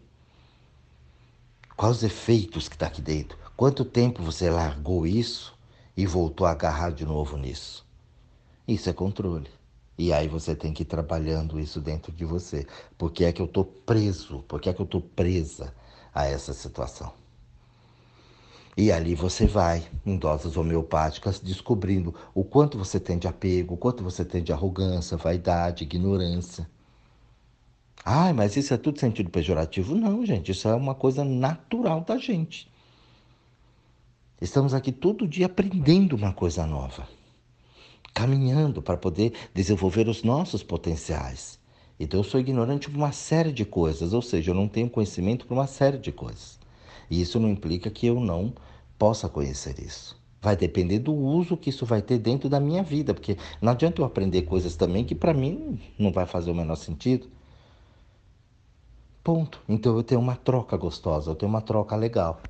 Quais 1.76 1.96
os 1.96 2.02
efeitos 2.04 2.68
que 2.68 2.76
está 2.76 2.86
aqui 2.86 3.02
dentro? 3.02 3.36
Quanto 3.56 3.84
tempo 3.84 4.22
você 4.22 4.48
largou 4.48 5.06
isso 5.06 5.58
e 5.96 6.06
voltou 6.06 6.46
a 6.46 6.52
agarrar 6.52 6.90
de 6.90 7.04
novo 7.04 7.36
nisso? 7.36 7.86
Isso 8.66 8.88
é 8.88 8.92
controle. 8.92 9.50
E 9.98 10.12
aí 10.12 10.26
você 10.26 10.54
tem 10.54 10.72
que 10.72 10.82
ir 10.82 10.86
trabalhando 10.86 11.60
isso 11.60 11.80
dentro 11.80 12.12
de 12.12 12.24
você. 12.24 12.66
Por 12.96 13.12
que 13.12 13.24
é 13.24 13.32
que 13.32 13.42
eu 13.42 13.46
estou 13.46 13.64
preso? 13.64 14.42
Por 14.48 14.60
que 14.60 14.68
é 14.68 14.72
que 14.72 14.80
eu 14.80 14.84
estou 14.84 15.00
presa 15.00 15.74
a 16.14 16.26
essa 16.26 16.52
situação? 16.52 17.12
E 18.74 18.90
ali 18.90 19.14
você 19.14 19.46
vai, 19.46 19.86
em 20.04 20.16
doses 20.16 20.56
homeopáticas, 20.56 21.38
descobrindo 21.38 22.14
o 22.34 22.42
quanto 22.42 22.78
você 22.78 22.98
tem 22.98 23.18
de 23.18 23.28
apego, 23.28 23.74
o 23.74 23.76
quanto 23.76 24.02
você 24.02 24.24
tem 24.24 24.42
de 24.42 24.50
arrogância, 24.52 25.16
vaidade, 25.16 25.84
ignorância. 25.84 26.66
Ai, 28.04 28.32
mas 28.32 28.56
isso 28.56 28.72
é 28.72 28.78
tudo 28.78 28.98
sentido 28.98 29.28
pejorativo? 29.30 29.94
Não, 29.94 30.24
gente, 30.24 30.50
isso 30.50 30.66
é 30.66 30.74
uma 30.74 30.94
coisa 30.94 31.22
natural 31.22 32.00
da 32.00 32.16
gente. 32.16 32.71
Estamos 34.42 34.74
aqui 34.74 34.90
todo 34.90 35.28
dia 35.28 35.46
aprendendo 35.46 36.16
uma 36.16 36.32
coisa 36.32 36.66
nova, 36.66 37.06
caminhando 38.12 38.82
para 38.82 38.96
poder 38.96 39.32
desenvolver 39.54 40.08
os 40.08 40.24
nossos 40.24 40.64
potenciais. 40.64 41.60
Então 41.98 42.18
eu 42.18 42.24
sou 42.24 42.40
ignorante 42.40 42.90
por 42.90 42.96
uma 42.96 43.12
série 43.12 43.52
de 43.52 43.64
coisas, 43.64 44.12
ou 44.12 44.20
seja, 44.20 44.50
eu 44.50 44.54
não 44.56 44.66
tenho 44.66 44.90
conhecimento 44.90 45.46
por 45.46 45.54
uma 45.54 45.68
série 45.68 45.96
de 45.96 46.10
coisas. 46.10 46.58
E 47.08 47.20
isso 47.20 47.38
não 47.38 47.48
implica 47.48 47.88
que 47.88 48.04
eu 48.04 48.18
não 48.18 48.52
possa 48.98 49.28
conhecer 49.28 49.78
isso. 49.78 50.20
Vai 50.40 50.56
depender 50.56 50.98
do 50.98 51.14
uso 51.14 51.56
que 51.56 51.70
isso 51.70 51.86
vai 51.86 52.02
ter 52.02 52.18
dentro 52.18 52.48
da 52.48 52.58
minha 52.58 52.82
vida, 52.82 53.14
porque 53.14 53.36
não 53.60 53.70
adianta 53.70 54.02
eu 54.02 54.04
aprender 54.04 54.42
coisas 54.42 54.74
também 54.74 55.04
que 55.04 55.14
para 55.14 55.32
mim 55.32 55.80
não 55.96 56.10
vai 56.10 56.26
fazer 56.26 56.50
o 56.50 56.54
menor 56.54 56.74
sentido. 56.74 57.28
Ponto. 59.22 59.60
Então 59.68 59.96
eu 59.96 60.02
tenho 60.02 60.20
uma 60.20 60.34
troca 60.34 60.76
gostosa, 60.76 61.30
eu 61.30 61.36
tenho 61.36 61.48
uma 61.48 61.60
troca 61.60 61.94
legal. 61.94 62.42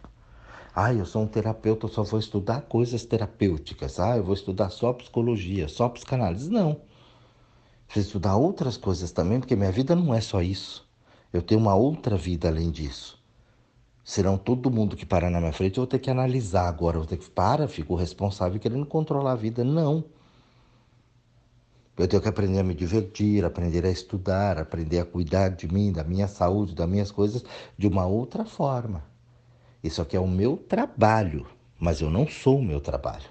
Ah, 0.74 0.92
eu 0.94 1.04
sou 1.04 1.22
um 1.22 1.26
terapeuta, 1.26 1.86
eu 1.86 1.90
só 1.90 2.02
vou 2.02 2.18
estudar 2.18 2.62
coisas 2.62 3.04
terapêuticas. 3.04 4.00
Ah, 4.00 4.16
eu 4.16 4.24
vou 4.24 4.34
estudar 4.34 4.70
só 4.70 4.92
psicologia, 4.92 5.68
só 5.68 5.88
psicanálise. 5.88 6.50
Não. 6.50 6.80
Preciso 7.86 8.08
estudar 8.08 8.36
outras 8.36 8.78
coisas 8.78 9.12
também, 9.12 9.38
porque 9.38 9.54
minha 9.54 9.70
vida 9.70 9.94
não 9.94 10.14
é 10.14 10.20
só 10.20 10.40
isso. 10.40 10.88
Eu 11.32 11.42
tenho 11.42 11.60
uma 11.60 11.74
outra 11.74 12.16
vida 12.16 12.48
além 12.48 12.70
disso. 12.70 13.22
Serão 14.04 14.38
todo 14.38 14.70
mundo 14.70 14.96
que 14.96 15.06
parar 15.06 15.30
na 15.30 15.40
minha 15.40 15.52
frente, 15.52 15.76
eu 15.78 15.82
vou 15.82 15.86
ter 15.86 15.98
que 15.98 16.10
analisar 16.10 16.68
agora. 16.68 16.96
Eu 16.96 17.00
vou 17.02 17.08
ter 17.08 17.18
que, 17.18 17.30
para, 17.30 17.68
fico 17.68 17.94
responsável 17.94 18.58
querendo 18.58 18.86
controlar 18.86 19.32
a 19.32 19.36
vida. 19.36 19.62
Não. 19.62 20.04
Eu 21.98 22.08
tenho 22.08 22.22
que 22.22 22.28
aprender 22.28 22.58
a 22.60 22.64
me 22.64 22.74
divertir, 22.74 23.44
aprender 23.44 23.84
a 23.84 23.90
estudar, 23.90 24.58
aprender 24.58 25.00
a 25.00 25.04
cuidar 25.04 25.50
de 25.50 25.68
mim, 25.72 25.92
da 25.92 26.02
minha 26.02 26.26
saúde, 26.26 26.74
das 26.74 26.88
minhas 26.88 27.10
coisas 27.10 27.44
de 27.76 27.86
uma 27.86 28.06
outra 28.06 28.44
forma. 28.46 29.11
Isso 29.82 30.00
aqui 30.00 30.16
é 30.16 30.20
o 30.20 30.28
meu 30.28 30.56
trabalho, 30.56 31.46
mas 31.78 32.00
eu 32.00 32.10
não 32.10 32.26
sou 32.28 32.58
o 32.58 32.64
meu 32.64 32.80
trabalho. 32.80 33.28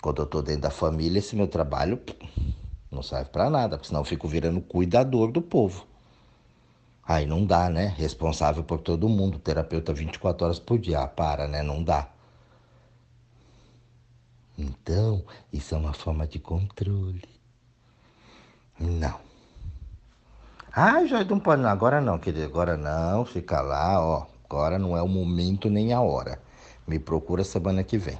Quando 0.00 0.20
eu 0.20 0.24
estou 0.24 0.42
dentro 0.42 0.62
da 0.62 0.70
família, 0.70 1.20
esse 1.20 1.36
meu 1.36 1.46
trabalho 1.46 2.00
não 2.90 3.02
serve 3.02 3.30
para 3.30 3.48
nada, 3.48 3.76
porque 3.76 3.88
senão 3.88 4.00
eu 4.00 4.04
fico 4.04 4.26
virando 4.26 4.60
cuidador 4.60 5.30
do 5.30 5.40
povo. 5.40 5.86
Aí 7.04 7.26
não 7.26 7.44
dá, 7.44 7.68
né? 7.68 7.94
Responsável 7.96 8.64
por 8.64 8.80
todo 8.80 9.08
mundo, 9.08 9.38
terapeuta 9.38 9.92
24 9.92 10.44
horas 10.44 10.58
por 10.58 10.78
dia. 10.78 11.00
Ah, 11.00 11.08
para, 11.08 11.46
né? 11.46 11.62
Não 11.62 11.82
dá. 11.82 12.08
Então, 14.56 15.24
isso 15.52 15.74
é 15.74 15.78
uma 15.78 15.92
forma 15.92 16.26
de 16.26 16.38
controle. 16.38 17.22
Não. 18.78 19.20
Ah, 20.72 21.04
já 21.06 21.24
não 21.24 21.40
pode. 21.40 21.64
Agora 21.64 22.00
não, 22.00 22.18
querido. 22.18 22.46
Agora 22.46 22.76
não. 22.76 23.24
Fica 23.24 23.60
lá, 23.60 24.00
ó. 24.00 24.31
Agora 24.52 24.78
não 24.78 24.94
é 24.94 25.00
o 25.00 25.08
momento 25.08 25.70
nem 25.70 25.94
a 25.94 26.02
hora. 26.02 26.38
Me 26.86 26.98
procura 26.98 27.42
semana 27.42 27.82
que 27.82 27.96
vem. 27.96 28.18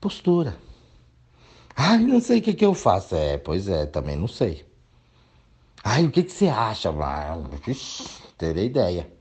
Postura. 0.00 0.56
Ai, 1.74 1.98
não 1.98 2.20
sei 2.20 2.38
o 2.38 2.42
que, 2.42 2.54
que 2.54 2.64
eu 2.64 2.72
faço. 2.72 3.16
É, 3.16 3.36
pois 3.36 3.66
é, 3.66 3.84
também 3.84 4.16
não 4.16 4.28
sei. 4.28 4.64
Ai, 5.82 6.06
o 6.06 6.10
que, 6.12 6.22
que 6.22 6.30
você 6.30 6.46
acha? 6.46 6.90
Ah, 6.90 7.36
terei 8.38 8.66
ideia. 8.66 9.12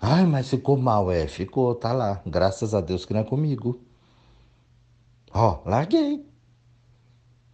Ai, 0.00 0.24
mas 0.24 0.48
ficou 0.48 0.78
mal, 0.78 1.12
é, 1.12 1.28
ficou, 1.28 1.74
tá 1.74 1.92
lá. 1.92 2.22
Graças 2.24 2.72
a 2.72 2.80
Deus 2.80 3.04
que 3.04 3.12
não 3.12 3.20
é 3.20 3.24
comigo. 3.24 3.84
Ó, 5.30 5.60
larguei. 5.66 6.26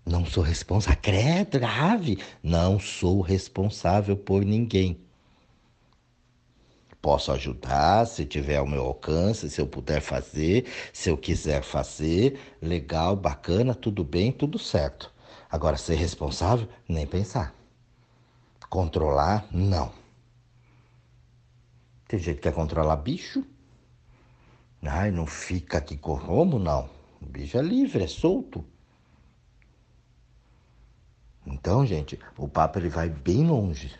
Não 0.06 0.24
sou 0.24 0.44
responsável. 0.44 1.00
Credo, 1.02 1.58
grave. 1.58 2.22
Não 2.40 2.78
sou 2.78 3.20
responsável 3.20 4.16
por 4.16 4.44
ninguém. 4.44 5.04
Posso 7.06 7.30
ajudar 7.30 8.04
se 8.04 8.26
tiver 8.26 8.56
ao 8.56 8.66
meu 8.66 8.84
alcance, 8.84 9.48
se 9.48 9.60
eu 9.60 9.66
puder 9.68 10.00
fazer, 10.00 10.66
se 10.92 11.08
eu 11.08 11.16
quiser 11.16 11.62
fazer. 11.62 12.36
Legal, 12.60 13.14
bacana, 13.14 13.76
tudo 13.76 14.02
bem, 14.02 14.32
tudo 14.32 14.58
certo. 14.58 15.14
Agora, 15.48 15.76
ser 15.76 15.94
responsável, 15.94 16.68
nem 16.88 17.06
pensar. 17.06 17.54
Controlar, 18.68 19.46
não. 19.52 19.92
Tem 22.08 22.18
gente 22.18 22.38
que 22.38 22.42
quer 22.42 22.52
controlar 22.52 22.96
bicho. 22.96 23.44
Ai, 24.82 25.12
não 25.12 25.28
fica 25.28 25.78
aqui 25.78 25.96
como, 25.96 26.58
não. 26.58 26.90
O 27.22 27.26
bicho 27.26 27.56
é 27.56 27.62
livre, 27.62 28.02
é 28.02 28.08
solto. 28.08 28.64
Então, 31.46 31.86
gente, 31.86 32.18
o 32.36 32.48
papo 32.48 32.80
ele 32.80 32.88
vai 32.88 33.08
bem 33.08 33.46
longe. 33.46 33.96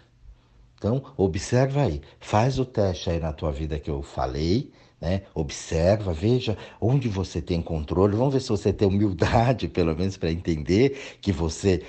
Então, 0.78 1.02
observa 1.16 1.82
aí, 1.82 2.02
faz 2.20 2.58
o 2.58 2.64
teste 2.64 3.10
aí 3.10 3.18
na 3.18 3.32
tua 3.32 3.50
vida 3.50 3.78
que 3.78 3.90
eu 3.90 4.02
falei, 4.02 4.70
né? 5.00 5.22
Observa, 5.34 6.12
veja 6.12 6.56
onde 6.80 7.08
você 7.08 7.40
tem 7.40 7.62
controle. 7.62 8.16
Vamos 8.16 8.34
ver 8.34 8.40
se 8.40 8.48
você 8.48 8.72
tem 8.72 8.86
humildade, 8.86 9.68
pelo 9.68 9.96
menos, 9.96 10.16
para 10.16 10.30
entender 10.30 11.18
que 11.20 11.32
você 11.32 11.82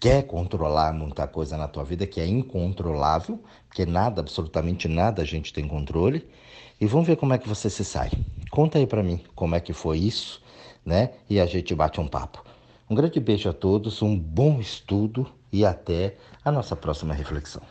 quer 0.00 0.24
controlar 0.24 0.92
muita 0.92 1.28
coisa 1.28 1.56
na 1.56 1.68
tua 1.68 1.84
vida 1.84 2.06
que 2.06 2.20
é 2.20 2.26
incontrolável, 2.26 3.40
porque 3.68 3.86
nada, 3.86 4.20
absolutamente 4.20 4.88
nada 4.88 5.22
a 5.22 5.24
gente 5.24 5.52
tem 5.52 5.66
controle. 5.68 6.26
E 6.80 6.86
vamos 6.86 7.06
ver 7.06 7.16
como 7.16 7.32
é 7.32 7.38
que 7.38 7.48
você 7.48 7.70
se 7.70 7.84
sai. 7.84 8.10
Conta 8.50 8.78
aí 8.78 8.86
para 8.86 9.04
mim 9.04 9.20
como 9.36 9.54
é 9.54 9.60
que 9.60 9.72
foi 9.72 9.98
isso, 9.98 10.42
né? 10.84 11.12
E 11.30 11.38
a 11.38 11.46
gente 11.46 11.72
bate 11.74 12.00
um 12.00 12.08
papo. 12.08 12.44
Um 12.90 12.94
grande 12.96 13.20
beijo 13.20 13.48
a 13.48 13.52
todos, 13.52 14.02
um 14.02 14.18
bom 14.18 14.60
estudo 14.60 15.26
e 15.52 15.64
até 15.64 16.16
a 16.44 16.50
nossa 16.50 16.74
próxima 16.74 17.14
reflexão. 17.14 17.62